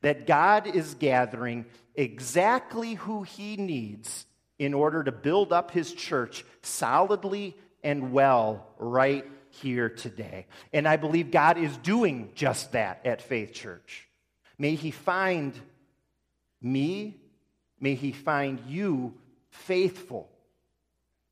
that 0.01 0.25
God 0.25 0.65
is 0.65 0.95
gathering 0.95 1.67
exactly 1.93 2.95
who 2.95 3.21
He 3.21 3.57
needs 3.57 4.25
in 4.57 4.73
order 4.73 5.03
to 5.03 5.11
build 5.11 5.53
up 5.53 5.69
His 5.69 5.93
church 5.93 6.43
solidly 6.63 7.55
and 7.83 8.11
well 8.11 8.65
right 8.79 9.23
here 9.51 9.87
today. 9.87 10.47
And 10.73 10.87
I 10.87 10.95
believe 10.95 11.29
God 11.29 11.59
is 11.59 11.77
doing 11.77 12.31
just 12.33 12.71
that 12.71 13.05
at 13.05 13.21
Faith 13.21 13.53
Church. 13.53 14.07
May 14.57 14.73
He 14.73 14.89
find 14.89 15.53
me, 16.71 17.17
may 17.79 17.95
He 17.95 18.11
find 18.11 18.59
you 18.67 19.13
faithful 19.49 20.29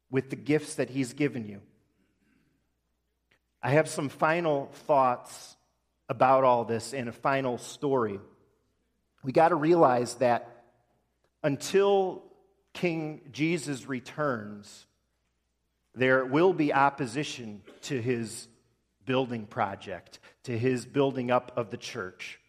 with 0.09 0.29
the 0.29 0.35
gifts 0.35 0.75
that 0.75 0.89
He's 0.89 1.13
given 1.13 1.47
you. 1.47 1.61
I 3.61 3.71
have 3.71 3.89
some 3.89 4.09
final 4.09 4.67
thoughts 4.85 5.57
about 6.07 6.43
all 6.43 6.65
this 6.65 6.93
and 6.93 7.09
a 7.09 7.11
final 7.11 7.57
story. 7.57 8.19
We 9.23 9.31
got 9.31 9.49
to 9.49 9.55
realize 9.55 10.15
that 10.15 10.63
until 11.43 12.23
King 12.73 13.21
Jesus 13.31 13.87
returns, 13.87 14.85
there 15.95 16.25
will 16.25 16.53
be 16.53 16.73
opposition 16.73 17.61
to 17.83 17.99
his 17.99 18.47
building 19.05 19.45
project, 19.45 20.19
to 20.43 20.57
his 20.57 20.85
building 20.85 21.31
up 21.31 21.53
of 21.55 21.71
the 21.71 21.77
church. 21.77 22.39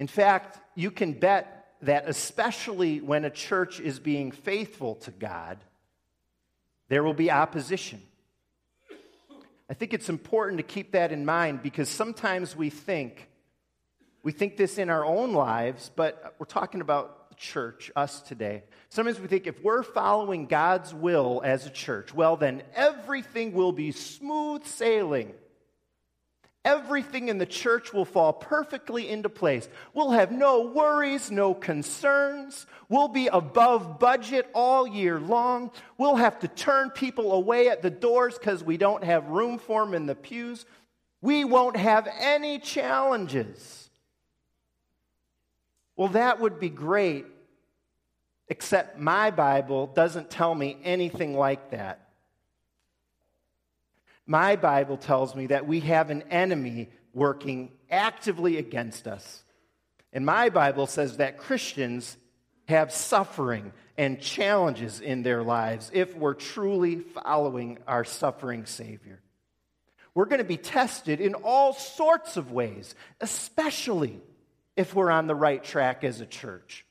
In 0.00 0.06
fact, 0.06 0.58
you 0.74 0.90
can 0.90 1.12
bet 1.12 1.74
that 1.82 2.08
especially 2.08 3.02
when 3.02 3.26
a 3.26 3.30
church 3.30 3.80
is 3.80 4.00
being 4.00 4.32
faithful 4.32 4.94
to 4.96 5.10
God, 5.10 5.58
there 6.88 7.04
will 7.04 7.14
be 7.14 7.30
opposition. 7.30 8.02
I 9.68 9.74
think 9.74 9.92
it's 9.92 10.08
important 10.08 10.56
to 10.56 10.62
keep 10.62 10.92
that 10.92 11.12
in 11.12 11.26
mind 11.26 11.62
because 11.62 11.90
sometimes 11.90 12.56
we 12.56 12.70
think, 12.70 13.28
we 14.22 14.32
think 14.32 14.56
this 14.56 14.78
in 14.78 14.88
our 14.88 15.04
own 15.04 15.34
lives, 15.34 15.90
but 15.94 16.34
we're 16.38 16.46
talking 16.46 16.80
about 16.80 17.28
the 17.28 17.36
church, 17.36 17.92
us 17.94 18.22
today. 18.22 18.64
Sometimes 18.88 19.20
we 19.20 19.28
think 19.28 19.46
if 19.46 19.62
we're 19.62 19.82
following 19.82 20.46
God's 20.46 20.94
will 20.94 21.42
as 21.44 21.66
a 21.66 21.70
church, 21.70 22.14
well, 22.14 22.36
then 22.36 22.62
everything 22.74 23.52
will 23.52 23.72
be 23.72 23.92
smooth 23.92 24.64
sailing. 24.64 25.34
Everything 26.64 27.28
in 27.28 27.38
the 27.38 27.46
church 27.46 27.94
will 27.94 28.04
fall 28.04 28.34
perfectly 28.34 29.08
into 29.08 29.30
place. 29.30 29.66
We'll 29.94 30.10
have 30.10 30.30
no 30.30 30.66
worries, 30.66 31.30
no 31.30 31.54
concerns. 31.54 32.66
We'll 32.90 33.08
be 33.08 33.28
above 33.28 33.98
budget 33.98 34.50
all 34.54 34.86
year 34.86 35.18
long. 35.18 35.70
We'll 35.96 36.16
have 36.16 36.38
to 36.40 36.48
turn 36.48 36.90
people 36.90 37.32
away 37.32 37.70
at 37.70 37.80
the 37.80 37.88
doors 37.88 38.36
because 38.38 38.62
we 38.62 38.76
don't 38.76 39.02
have 39.04 39.28
room 39.28 39.58
for 39.58 39.84
them 39.84 39.94
in 39.94 40.04
the 40.04 40.14
pews. 40.14 40.66
We 41.22 41.44
won't 41.44 41.78
have 41.78 42.06
any 42.18 42.58
challenges. 42.58 43.88
Well, 45.96 46.08
that 46.08 46.40
would 46.40 46.60
be 46.60 46.70
great, 46.70 47.24
except 48.48 48.98
my 48.98 49.30
Bible 49.30 49.86
doesn't 49.86 50.28
tell 50.28 50.54
me 50.54 50.76
anything 50.84 51.34
like 51.34 51.70
that. 51.70 52.09
My 54.30 54.54
Bible 54.54 54.96
tells 54.96 55.34
me 55.34 55.48
that 55.48 55.66
we 55.66 55.80
have 55.80 56.08
an 56.08 56.22
enemy 56.30 56.88
working 57.12 57.72
actively 57.90 58.58
against 58.58 59.08
us. 59.08 59.42
And 60.12 60.24
my 60.24 60.50
Bible 60.50 60.86
says 60.86 61.16
that 61.16 61.36
Christians 61.36 62.16
have 62.68 62.92
suffering 62.92 63.72
and 63.98 64.20
challenges 64.20 65.00
in 65.00 65.24
their 65.24 65.42
lives 65.42 65.90
if 65.92 66.14
we're 66.14 66.34
truly 66.34 67.00
following 67.00 67.78
our 67.88 68.04
suffering 68.04 68.66
Savior. 68.66 69.20
We're 70.14 70.26
going 70.26 70.38
to 70.38 70.44
be 70.44 70.56
tested 70.56 71.20
in 71.20 71.34
all 71.34 71.72
sorts 71.72 72.36
of 72.36 72.52
ways, 72.52 72.94
especially 73.20 74.20
if 74.76 74.94
we're 74.94 75.10
on 75.10 75.26
the 75.26 75.34
right 75.34 75.64
track 75.64 76.04
as 76.04 76.20
a 76.20 76.26
church. 76.26 76.86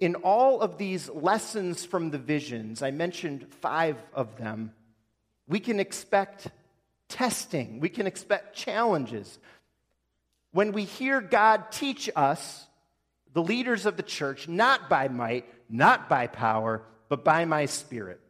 In 0.00 0.16
all 0.16 0.62
of 0.62 0.78
these 0.78 1.08
lessons 1.08 1.84
from 1.84 2.10
the 2.10 2.18
visions, 2.18 2.82
I 2.82 2.90
mentioned 2.90 3.46
five 3.60 3.98
of 4.12 4.36
them, 4.36 4.72
we 5.50 5.58
can 5.58 5.80
expect 5.80 6.46
testing, 7.08 7.80
we 7.80 7.88
can 7.88 8.06
expect 8.06 8.54
challenges. 8.54 9.38
When 10.52 10.70
we 10.70 10.84
hear 10.84 11.20
God 11.20 11.72
teach 11.72 12.08
us, 12.14 12.66
the 13.32 13.42
leaders 13.42 13.84
of 13.84 13.96
the 13.96 14.02
church, 14.04 14.48
not 14.48 14.88
by 14.88 15.08
might, 15.08 15.44
not 15.68 16.08
by 16.08 16.28
power, 16.28 16.82
but 17.08 17.24
by 17.24 17.44
my 17.44 17.66
spirit. 17.66 18.20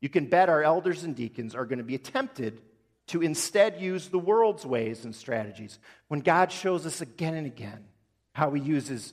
You 0.00 0.08
can 0.08 0.26
bet 0.26 0.48
our 0.48 0.62
elders 0.62 1.02
and 1.02 1.16
deacons 1.16 1.56
are 1.56 1.66
going 1.66 1.78
to 1.78 1.84
be 1.84 1.98
tempted 1.98 2.62
to 3.08 3.22
instead 3.22 3.80
use 3.80 4.08
the 4.08 4.18
world's 4.18 4.64
ways 4.64 5.04
and 5.04 5.14
strategies 5.14 5.80
when 6.06 6.20
God 6.20 6.52
shows 6.52 6.86
us 6.86 7.00
again 7.00 7.34
and 7.34 7.46
again 7.46 7.84
how 8.32 8.52
he 8.52 8.60
uses 8.60 9.12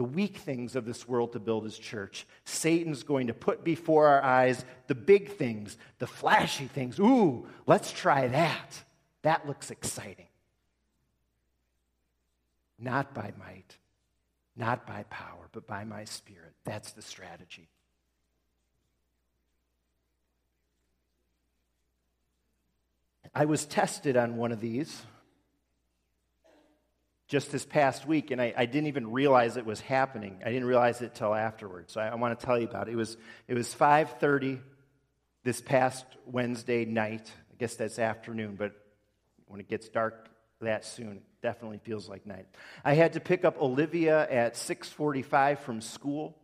the 0.00 0.04
weak 0.04 0.38
things 0.38 0.76
of 0.76 0.86
this 0.86 1.06
world 1.06 1.34
to 1.34 1.38
build 1.38 1.62
his 1.62 1.78
church. 1.78 2.26
Satan's 2.46 3.02
going 3.02 3.26
to 3.26 3.34
put 3.34 3.62
before 3.62 4.06
our 4.06 4.22
eyes 4.22 4.64
the 4.86 4.94
big 4.94 5.32
things, 5.32 5.76
the 5.98 6.06
flashy 6.06 6.68
things. 6.68 6.98
Ooh, 6.98 7.46
let's 7.66 7.92
try 7.92 8.26
that. 8.28 8.82
That 9.20 9.46
looks 9.46 9.70
exciting. 9.70 10.28
Not 12.78 13.12
by 13.12 13.34
might, 13.38 13.76
not 14.56 14.86
by 14.86 15.02
power, 15.10 15.50
but 15.52 15.66
by 15.66 15.84
my 15.84 16.04
spirit. 16.04 16.54
That's 16.64 16.92
the 16.92 17.02
strategy. 17.02 17.68
I 23.34 23.44
was 23.44 23.66
tested 23.66 24.16
on 24.16 24.38
one 24.38 24.50
of 24.50 24.62
these 24.62 25.02
just 27.30 27.52
this 27.52 27.64
past 27.64 28.06
week, 28.06 28.32
and 28.32 28.42
I, 28.42 28.52
I, 28.56 28.66
didn't 28.66 28.88
even 28.88 29.12
realize 29.12 29.56
it 29.56 29.64
was 29.64 29.80
happening. 29.80 30.40
I 30.44 30.48
didn't 30.48 30.64
realize 30.64 31.00
it 31.00 31.14
till 31.14 31.32
afterwards. 31.32 31.92
So 31.92 32.00
I, 32.00 32.08
I 32.08 32.16
want 32.16 32.38
to 32.38 32.44
tell 32.44 32.58
you 32.58 32.66
about 32.66 32.88
it. 32.88 32.92
It 32.92 32.96
was 32.96 33.16
it 33.46 33.54
was 33.54 33.72
5:30 33.72 34.58
this 35.44 35.60
past 35.60 36.04
Wednesday 36.26 36.84
night. 36.84 37.32
I 37.52 37.54
guess 37.56 37.76
that's 37.76 38.00
afternoon, 38.00 38.56
but 38.56 38.72
when 39.46 39.60
it 39.60 39.68
gets 39.68 39.88
dark 39.88 40.28
that 40.60 40.84
soon, 40.84 41.18
it 41.18 41.22
definitely 41.40 41.78
feels 41.78 42.08
like 42.08 42.26
night. 42.26 42.46
I 42.84 42.94
had 42.94 43.12
to 43.12 43.20
pick 43.20 43.44
up 43.44 43.62
Olivia 43.62 44.28
at 44.28 44.54
6:45 44.56 45.60
from 45.60 45.80
school. 45.80 46.36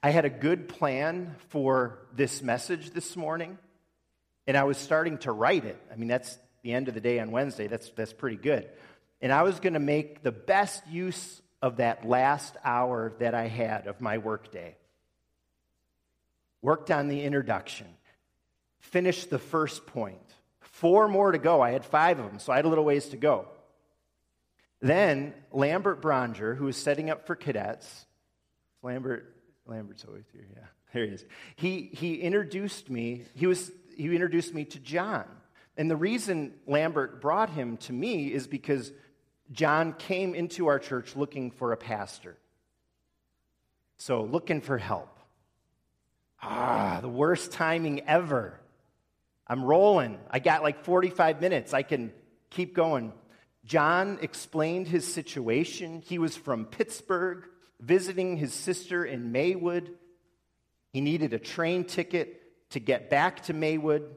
I 0.00 0.10
had 0.10 0.26
a 0.26 0.30
good 0.30 0.68
plan 0.68 1.34
for 1.48 1.98
this 2.14 2.40
message 2.40 2.92
this 2.92 3.16
morning 3.16 3.58
and 4.46 4.56
I 4.56 4.62
was 4.62 4.78
starting 4.78 5.18
to 5.18 5.32
write 5.32 5.64
it. 5.64 5.76
I 5.92 5.96
mean, 5.96 6.06
that's 6.06 6.38
the 6.62 6.72
end 6.72 6.86
of 6.86 6.94
the 6.94 7.00
day 7.00 7.18
on 7.18 7.32
Wednesday. 7.32 7.66
That's, 7.66 7.90
that's 7.90 8.12
pretty 8.12 8.36
good. 8.36 8.68
And 9.20 9.32
I 9.32 9.42
was 9.42 9.60
going 9.60 9.74
to 9.74 9.80
make 9.80 10.22
the 10.22 10.32
best 10.32 10.86
use 10.86 11.42
of 11.60 11.76
that 11.76 12.06
last 12.06 12.56
hour 12.64 13.12
that 13.18 13.34
I 13.34 13.48
had 13.48 13.86
of 13.86 14.00
my 14.00 14.18
workday. 14.18 14.76
Worked 16.62 16.90
on 16.90 17.08
the 17.08 17.22
introduction, 17.22 17.86
finished 18.80 19.30
the 19.30 19.38
first 19.38 19.86
point. 19.86 20.18
Four 20.60 21.08
more 21.08 21.32
to 21.32 21.38
go. 21.38 21.60
I 21.60 21.70
had 21.70 21.84
five 21.84 22.18
of 22.18 22.26
them, 22.26 22.38
so 22.38 22.52
I 22.52 22.56
had 22.56 22.64
a 22.64 22.68
little 22.68 22.84
ways 22.84 23.08
to 23.08 23.16
go. 23.16 23.48
Then 24.80 25.34
Lambert 25.50 26.00
Bronger, 26.00 26.56
who 26.56 26.66
was 26.66 26.76
setting 26.76 27.10
up 27.10 27.26
for 27.26 27.34
cadets, 27.34 28.06
Lambert, 28.82 29.34
Lambert's 29.66 30.04
always 30.04 30.24
here, 30.32 30.46
yeah, 30.54 30.66
there 30.94 31.04
he 31.04 31.12
is. 31.12 31.24
He, 31.56 31.90
he 31.92 32.14
introduced 32.16 32.88
me. 32.88 33.24
He 33.34 33.46
was 33.46 33.72
he 33.96 34.04
introduced 34.04 34.54
me 34.54 34.64
to 34.66 34.78
John. 34.78 35.24
And 35.76 35.90
the 35.90 35.96
reason 35.96 36.54
Lambert 36.66 37.20
brought 37.20 37.50
him 37.50 37.76
to 37.78 37.92
me 37.92 38.32
is 38.32 38.46
because 38.46 38.92
John 39.52 39.92
came 39.94 40.34
into 40.34 40.66
our 40.66 40.78
church 40.78 41.16
looking 41.16 41.50
for 41.50 41.72
a 41.72 41.76
pastor. 41.76 42.36
So, 43.96 44.22
looking 44.22 44.60
for 44.60 44.78
help. 44.78 45.18
Ah, 46.40 46.98
the 47.00 47.08
worst 47.08 47.52
timing 47.52 48.06
ever. 48.08 48.60
I'm 49.46 49.64
rolling. 49.64 50.18
I 50.30 50.38
got 50.38 50.62
like 50.62 50.84
45 50.84 51.40
minutes. 51.40 51.74
I 51.74 51.82
can 51.82 52.12
keep 52.50 52.74
going. 52.74 53.12
John 53.64 54.18
explained 54.22 54.86
his 54.86 55.10
situation. 55.10 56.02
He 56.06 56.18
was 56.18 56.36
from 56.36 56.66
Pittsburgh, 56.66 57.44
visiting 57.80 58.36
his 58.36 58.54
sister 58.54 59.04
in 59.04 59.32
Maywood. 59.32 59.90
He 60.92 61.00
needed 61.00 61.32
a 61.32 61.38
train 61.38 61.84
ticket 61.84 62.70
to 62.70 62.80
get 62.80 63.10
back 63.10 63.44
to 63.44 63.52
Maywood. 63.52 64.14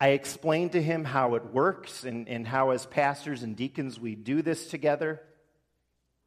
I 0.00 0.08
explained 0.08 0.72
to 0.72 0.82
him 0.82 1.04
how 1.04 1.34
it 1.34 1.46
works 1.46 2.04
and, 2.04 2.28
and 2.28 2.46
how, 2.46 2.70
as 2.70 2.86
pastors 2.86 3.42
and 3.42 3.56
deacons, 3.56 3.98
we 3.98 4.14
do 4.14 4.42
this 4.42 4.68
together. 4.68 5.20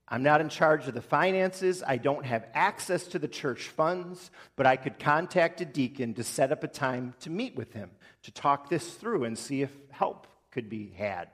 I'm 0.07 0.23
not 0.23 0.41
in 0.41 0.49
charge 0.49 0.89
of 0.89 0.93
the 0.93 1.01
finances. 1.01 1.81
I 1.87 1.95
don't 1.95 2.25
have 2.25 2.45
access 2.53 3.07
to 3.07 3.19
the 3.19 3.29
church 3.29 3.69
funds, 3.69 4.29
but 4.57 4.65
I 4.65 4.75
could 4.75 4.99
contact 4.99 5.61
a 5.61 5.65
deacon 5.65 6.15
to 6.15 6.23
set 6.25 6.51
up 6.51 6.65
a 6.65 6.67
time 6.67 7.13
to 7.21 7.29
meet 7.29 7.55
with 7.55 7.71
him, 7.71 7.91
to 8.23 8.31
talk 8.31 8.69
this 8.69 8.93
through 8.95 9.23
and 9.23 9.37
see 9.37 9.61
if 9.61 9.71
help 9.89 10.27
could 10.51 10.69
be 10.69 10.91
had. 10.97 11.29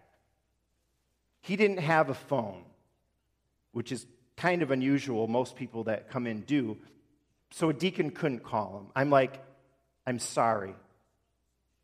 He 1.41 1.55
didn't 1.55 1.79
have 1.79 2.11
a 2.11 2.13
phone, 2.13 2.63
which 3.71 3.91
is 3.91 4.05
kind 4.35 4.61
of 4.61 4.69
unusual. 4.69 5.27
Most 5.27 5.55
people 5.55 5.85
that 5.85 6.11
come 6.11 6.27
in 6.27 6.41
do. 6.41 6.77
So 7.49 7.69
a 7.69 7.73
deacon 7.73 8.11
couldn't 8.11 8.43
call 8.43 8.77
him. 8.77 8.91
I'm 8.95 9.09
like, 9.09 9.43
I'm 10.05 10.19
sorry. 10.19 10.75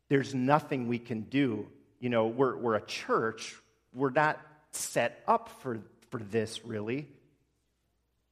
There's 0.08 0.34
nothing 0.34 0.88
we 0.88 0.98
can 0.98 1.22
do. 1.22 1.66
You 2.00 2.10
know, 2.10 2.26
we're, 2.26 2.56
we're 2.56 2.74
a 2.76 2.84
church. 2.84 3.56
We're 3.92 4.10
not 4.10 4.40
set 4.72 5.22
up 5.26 5.48
for, 5.62 5.80
for 6.10 6.18
this, 6.18 6.64
really. 6.64 7.08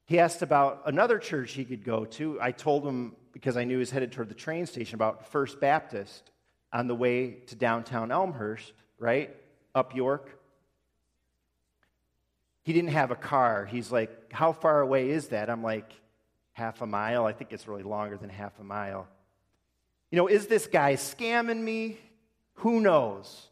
He 0.07 0.19
asked 0.19 0.43
about 0.43 0.83
another 0.87 1.19
church 1.19 1.53
he 1.53 1.65
could 1.65 1.85
go 1.85 2.05
to. 2.05 2.39
I 2.41 2.53
told 2.53 2.85
him, 2.85 3.17
because 3.33 3.57
I 3.57 3.65
knew 3.65 3.75
he 3.75 3.79
was 3.79 3.91
headed 3.91 4.13
toward 4.13 4.29
the 4.29 4.35
train 4.35 4.67
station, 4.67 4.97
about 4.97 5.29
First 5.29 5.61
Baptist 5.61 6.31
on 6.73 6.87
the 6.87 6.95
way 6.95 7.31
to 7.47 7.57
downtown 7.57 8.11
Elmhurst, 8.11 8.73
right? 8.99 9.35
Up 9.75 9.95
York. 9.95 10.39
He 12.65 12.73
didn't 12.73 12.91
have 12.91 13.11
a 13.11 13.17
car. 13.17 13.65
He's 13.65 13.91
like, 13.91 14.33
How 14.33 14.53
far 14.53 14.81
away 14.81 15.11
is 15.11 15.29
that? 15.29 15.49
I'm 15.49 15.63
like, 15.63 15.93
half 16.53 16.83
a 16.83 16.87
mile. 16.87 17.25
I 17.25 17.33
think 17.33 17.53
it's 17.53 17.67
really 17.67 17.83
longer 17.83 18.17
than 18.17 18.31
half 18.31 18.59
a 18.61 18.65
mile. 18.65 19.09
You 20.13 20.19
know, 20.19 20.29
is 20.29 20.47
this 20.47 20.67
guy 20.67 20.95
scamming 20.95 21.61
me? 21.61 21.99
Who 22.57 22.81
knows? 22.81 23.49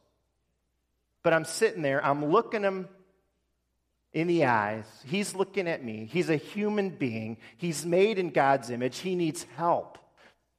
But 1.23 1.33
I'm 1.33 1.47
sitting 1.47 1.83
there, 1.83 2.05
I'm 2.05 2.27
looking 2.27 2.63
him 2.63 2.89
in 4.13 4.27
the 4.27 4.45
eyes. 4.45 4.85
He's 5.07 5.35
looking 5.35 5.69
at 5.69 5.83
me. 5.83 6.09
He's 6.11 6.29
a 6.29 6.37
human 6.37 6.91
being. 6.91 7.39
He's 7.57 7.87
made 7.87 8.19
in 8.19 8.31
God's 8.31 8.71
image. 8.71 8.99
He 8.99 9.15
needs 9.15 9.47
help. 9.57 9.99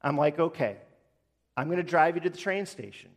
I'm 0.01 0.17
like, 0.17 0.39
okay, 0.39 0.77
I'm 1.55 1.67
going 1.67 1.77
to 1.77 1.83
drive 1.83 2.15
you 2.15 2.21
to 2.21 2.29
the 2.29 2.37
train 2.37 2.65
station. 2.65 3.11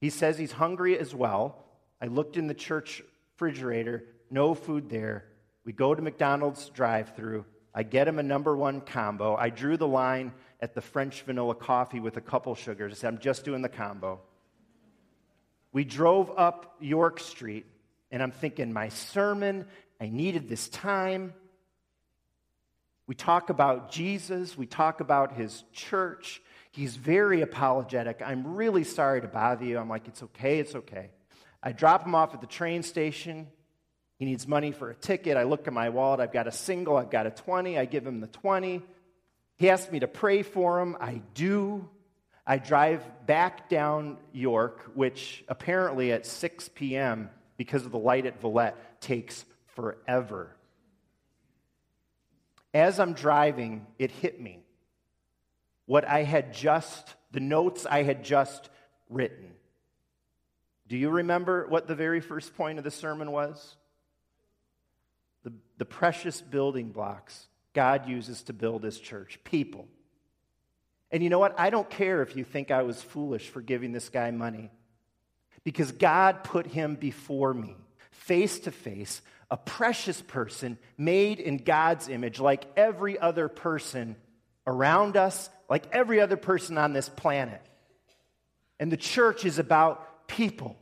He 0.00 0.08
says 0.10 0.38
he's 0.38 0.52
hungry 0.52 0.98
as 0.98 1.14
well. 1.14 1.64
I 2.00 2.06
looked 2.06 2.36
in 2.36 2.46
the 2.46 2.54
church 2.54 3.02
refrigerator, 3.34 4.04
no 4.30 4.54
food 4.54 4.88
there. 4.88 5.24
We 5.64 5.72
go 5.72 5.94
to 5.94 6.00
McDonald's 6.00 6.68
drive 6.70 7.14
through. 7.14 7.44
I 7.74 7.82
get 7.82 8.08
him 8.08 8.18
a 8.18 8.22
number 8.22 8.56
one 8.56 8.80
combo. 8.80 9.36
I 9.36 9.50
drew 9.50 9.76
the 9.76 9.88
line 9.88 10.32
at 10.60 10.74
the 10.74 10.80
French 10.80 11.22
vanilla 11.22 11.54
coffee 11.54 12.00
with 12.00 12.16
a 12.16 12.20
couple 12.20 12.54
sugars. 12.54 12.92
I 12.92 12.96
said, 12.96 13.08
I'm 13.08 13.18
just 13.18 13.44
doing 13.44 13.62
the 13.62 13.68
combo. 13.68 14.20
We 15.72 15.84
drove 15.84 16.32
up 16.36 16.76
York 16.80 17.20
Street, 17.20 17.66
and 18.10 18.22
I'm 18.22 18.30
thinking, 18.30 18.72
my 18.72 18.88
sermon, 18.88 19.66
I 20.00 20.08
needed 20.08 20.48
this 20.48 20.68
time. 20.68 21.34
We 23.06 23.14
talk 23.14 23.50
about 23.50 23.90
Jesus, 23.92 24.56
we 24.56 24.66
talk 24.66 25.00
about 25.00 25.32
his 25.32 25.62
church. 25.72 26.42
He's 26.72 26.96
very 26.96 27.40
apologetic. 27.40 28.20
I'm 28.24 28.54
really 28.56 28.84
sorry 28.84 29.20
to 29.22 29.28
bother 29.28 29.64
you. 29.64 29.78
I'm 29.78 29.88
like, 29.88 30.08
it's 30.08 30.22
okay, 30.22 30.58
it's 30.58 30.74
okay. 30.74 31.10
I 31.62 31.72
drop 31.72 32.04
him 32.04 32.14
off 32.14 32.34
at 32.34 32.40
the 32.40 32.46
train 32.46 32.82
station. 32.82 33.46
He 34.18 34.24
needs 34.24 34.46
money 34.46 34.72
for 34.72 34.90
a 34.90 34.94
ticket. 34.94 35.36
I 35.36 35.44
look 35.44 35.66
at 35.66 35.72
my 35.72 35.88
wallet. 35.90 36.20
I've 36.20 36.32
got 36.32 36.46
a 36.46 36.52
single. 36.52 36.96
I've 36.96 37.10
got 37.10 37.26
a 37.26 37.30
20. 37.30 37.78
I 37.78 37.84
give 37.84 38.06
him 38.06 38.20
the 38.20 38.26
20. 38.28 38.82
He 39.56 39.70
asked 39.70 39.90
me 39.90 40.00
to 40.00 40.08
pray 40.08 40.42
for 40.42 40.80
him. 40.80 40.96
I 41.00 41.22
do. 41.34 41.88
I 42.46 42.58
drive 42.58 43.02
back 43.26 43.68
down 43.68 44.18
York, 44.32 44.90
which 44.94 45.44
apparently 45.48 46.12
at 46.12 46.26
6 46.26 46.70
p.m., 46.74 47.30
because 47.56 47.86
of 47.86 47.92
the 47.92 47.98
light 47.98 48.26
at 48.26 48.40
Vallette, 48.40 48.74
takes 49.00 49.44
forever. 49.74 50.54
As 52.74 53.00
I'm 53.00 53.14
driving, 53.14 53.86
it 53.98 54.10
hit 54.10 54.40
me. 54.40 54.60
What 55.86 56.06
I 56.06 56.22
had 56.22 56.52
just 56.52 57.14
the 57.30 57.40
notes 57.40 57.86
I 57.86 58.02
had 58.02 58.24
just 58.24 58.70
written. 59.10 59.52
Do 60.88 60.96
you 60.96 61.10
remember 61.10 61.66
what 61.68 61.86
the 61.86 61.94
very 61.94 62.20
first 62.20 62.56
point 62.56 62.78
of 62.78 62.84
the 62.84 62.90
sermon 62.90 63.32
was? 63.32 63.76
The, 65.42 65.52
the 65.78 65.84
precious 65.84 66.40
building 66.40 66.90
blocks 66.90 67.48
God 67.76 68.08
uses 68.08 68.42
to 68.44 68.54
build 68.54 68.84
his 68.84 68.98
church 68.98 69.38
people. 69.44 69.86
And 71.10 71.22
you 71.22 71.28
know 71.28 71.38
what? 71.38 71.60
I 71.60 71.68
don't 71.68 71.90
care 71.90 72.22
if 72.22 72.34
you 72.34 72.42
think 72.42 72.70
I 72.70 72.84
was 72.84 73.02
foolish 73.02 73.50
for 73.50 73.60
giving 73.60 73.92
this 73.92 74.08
guy 74.08 74.30
money 74.30 74.70
because 75.62 75.92
God 75.92 76.42
put 76.42 76.66
him 76.66 76.94
before 76.94 77.52
me, 77.52 77.76
face 78.12 78.60
to 78.60 78.70
face, 78.70 79.20
a 79.50 79.58
precious 79.58 80.22
person 80.22 80.78
made 80.96 81.38
in 81.38 81.58
God's 81.58 82.08
image, 82.08 82.40
like 82.40 82.64
every 82.78 83.18
other 83.18 83.46
person 83.46 84.16
around 84.66 85.18
us, 85.18 85.50
like 85.68 85.84
every 85.92 86.18
other 86.18 86.38
person 86.38 86.78
on 86.78 86.94
this 86.94 87.10
planet. 87.10 87.60
And 88.80 88.90
the 88.90 88.96
church 88.96 89.44
is 89.44 89.58
about 89.58 90.28
people 90.28 90.78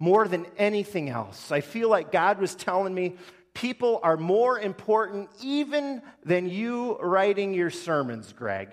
more 0.00 0.26
than 0.26 0.46
anything 0.58 1.08
else. 1.08 1.52
I 1.52 1.60
feel 1.60 1.88
like 1.88 2.10
God 2.10 2.40
was 2.40 2.56
telling 2.56 2.92
me 2.92 3.16
people 3.60 4.00
are 4.02 4.16
more 4.16 4.58
important 4.58 5.28
even 5.42 6.00
than 6.24 6.48
you 6.48 6.96
writing 6.96 7.52
your 7.52 7.68
sermons, 7.68 8.32
Greg. 8.32 8.70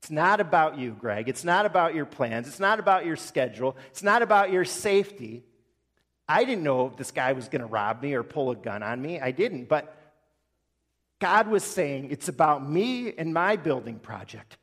It's 0.00 0.10
not 0.10 0.40
about 0.40 0.76
you, 0.76 0.96
Greg. 0.98 1.28
It's 1.28 1.44
not 1.44 1.66
about 1.66 1.94
your 1.94 2.04
plans. 2.04 2.48
It's 2.48 2.58
not 2.58 2.80
about 2.80 3.06
your 3.06 3.14
schedule. 3.14 3.76
It's 3.90 4.02
not 4.02 4.22
about 4.22 4.50
your 4.50 4.64
safety. 4.64 5.44
I 6.28 6.42
didn't 6.44 6.64
know 6.64 6.86
if 6.86 6.96
this 6.96 7.12
guy 7.12 7.32
was 7.32 7.48
going 7.48 7.60
to 7.60 7.66
rob 7.66 8.02
me 8.02 8.14
or 8.14 8.24
pull 8.24 8.50
a 8.50 8.56
gun 8.56 8.82
on 8.82 9.00
me. 9.00 9.20
I 9.20 9.30
didn't. 9.30 9.68
But 9.68 9.96
God 11.20 11.46
was 11.46 11.62
saying, 11.62 12.10
it's 12.10 12.28
about 12.28 12.68
me 12.68 13.12
and 13.16 13.32
my 13.32 13.54
building 13.54 14.00
project, 14.00 14.56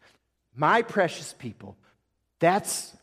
my 0.54 0.82
precious 0.82 1.34
people. 1.38 1.78
That's 2.40 2.94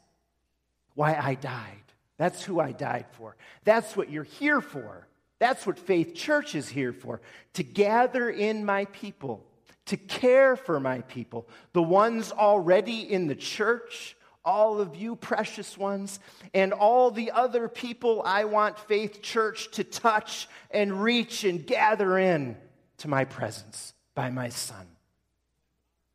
why 0.95 1.15
I 1.15 1.35
died. 1.35 1.85
That's 2.19 2.45
who 2.45 2.61
I 2.61 2.73
died 2.73 3.07
for. 3.13 3.37
That's 3.65 3.97
what 3.97 4.11
you're 4.11 4.25
here 4.25 4.61
for. 4.61 5.09
That's 5.45 5.67
what 5.67 5.79
Faith 5.79 6.15
Church 6.15 6.55
is 6.55 6.71
here 6.71 6.95
for 6.95 7.21
to 7.53 7.63
gather 7.63 8.31
in 8.31 8.65
my 8.65 8.87
people 8.87 9.45
to 9.85 9.99
care 9.99 10.57
for 10.57 10.81
my 10.81 11.03
people, 11.03 11.47
the 11.75 11.83
ones 11.83 12.33
already 12.33 13.01
in 13.13 13.27
the 13.27 13.35
church, 13.35 14.17
all 14.43 14.81
of 14.81 14.97
you 14.97 15.17
precious 15.17 15.77
ones, 15.77 16.19
and 16.55 16.73
all 16.73 17.11
the 17.11 17.31
other 17.31 17.69
people 17.69 18.23
I 18.25 18.47
want 18.47 18.79
Faith 18.79 19.21
Church 19.21 19.71
to 19.73 19.85
touch 19.85 20.49
and 20.71 21.03
reach 21.03 21.45
and 21.45 21.67
gather 21.67 22.19
in 22.19 22.57
to 22.97 23.09
my 23.09 23.27
presence 23.27 23.93
by 24.15 24.31
my 24.31 24.49
Son. 24.49 24.87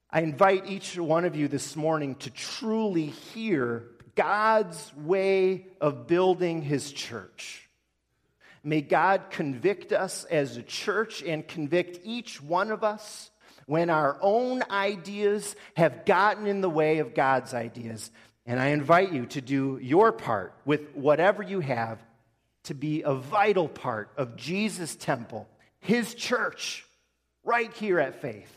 I 0.09 0.21
invite 0.21 0.65
each 0.65 0.97
one 0.97 1.25
of 1.25 1.35
you 1.35 1.47
this 1.47 1.75
morning 1.75 2.15
to 2.15 2.31
truly 2.31 3.05
hear 3.05 3.91
God's 4.15 4.91
way 4.95 5.67
of 5.79 6.07
building 6.07 6.63
his 6.63 6.91
church. 6.91 7.68
May 8.63 8.81
God 8.81 9.29
convict 9.29 9.91
us 9.91 10.25
as 10.25 10.57
a 10.57 10.63
church 10.63 11.21
and 11.23 11.47
convict 11.47 11.99
each 12.03 12.41
one 12.41 12.71
of 12.71 12.83
us 12.83 13.31
when 13.65 13.89
our 13.89 14.17
own 14.21 14.63
ideas 14.69 15.55
have 15.75 16.05
gotten 16.05 16.47
in 16.47 16.61
the 16.61 16.69
way 16.69 16.99
of 16.99 17.13
God's 17.13 17.53
ideas. 17.53 18.11
And 18.45 18.59
I 18.59 18.69
invite 18.69 19.11
you 19.13 19.27
to 19.27 19.41
do 19.41 19.79
your 19.81 20.11
part 20.11 20.53
with 20.65 20.95
whatever 20.95 21.43
you 21.43 21.59
have 21.59 21.99
to 22.63 22.73
be 22.73 23.03
a 23.03 23.13
vital 23.13 23.67
part 23.67 24.09
of 24.17 24.35
Jesus' 24.35 24.95
temple, 24.95 25.47
his 25.79 26.15
church, 26.15 26.85
right 27.43 27.71
here 27.73 27.99
at 27.99 28.21
Faith. 28.21 28.51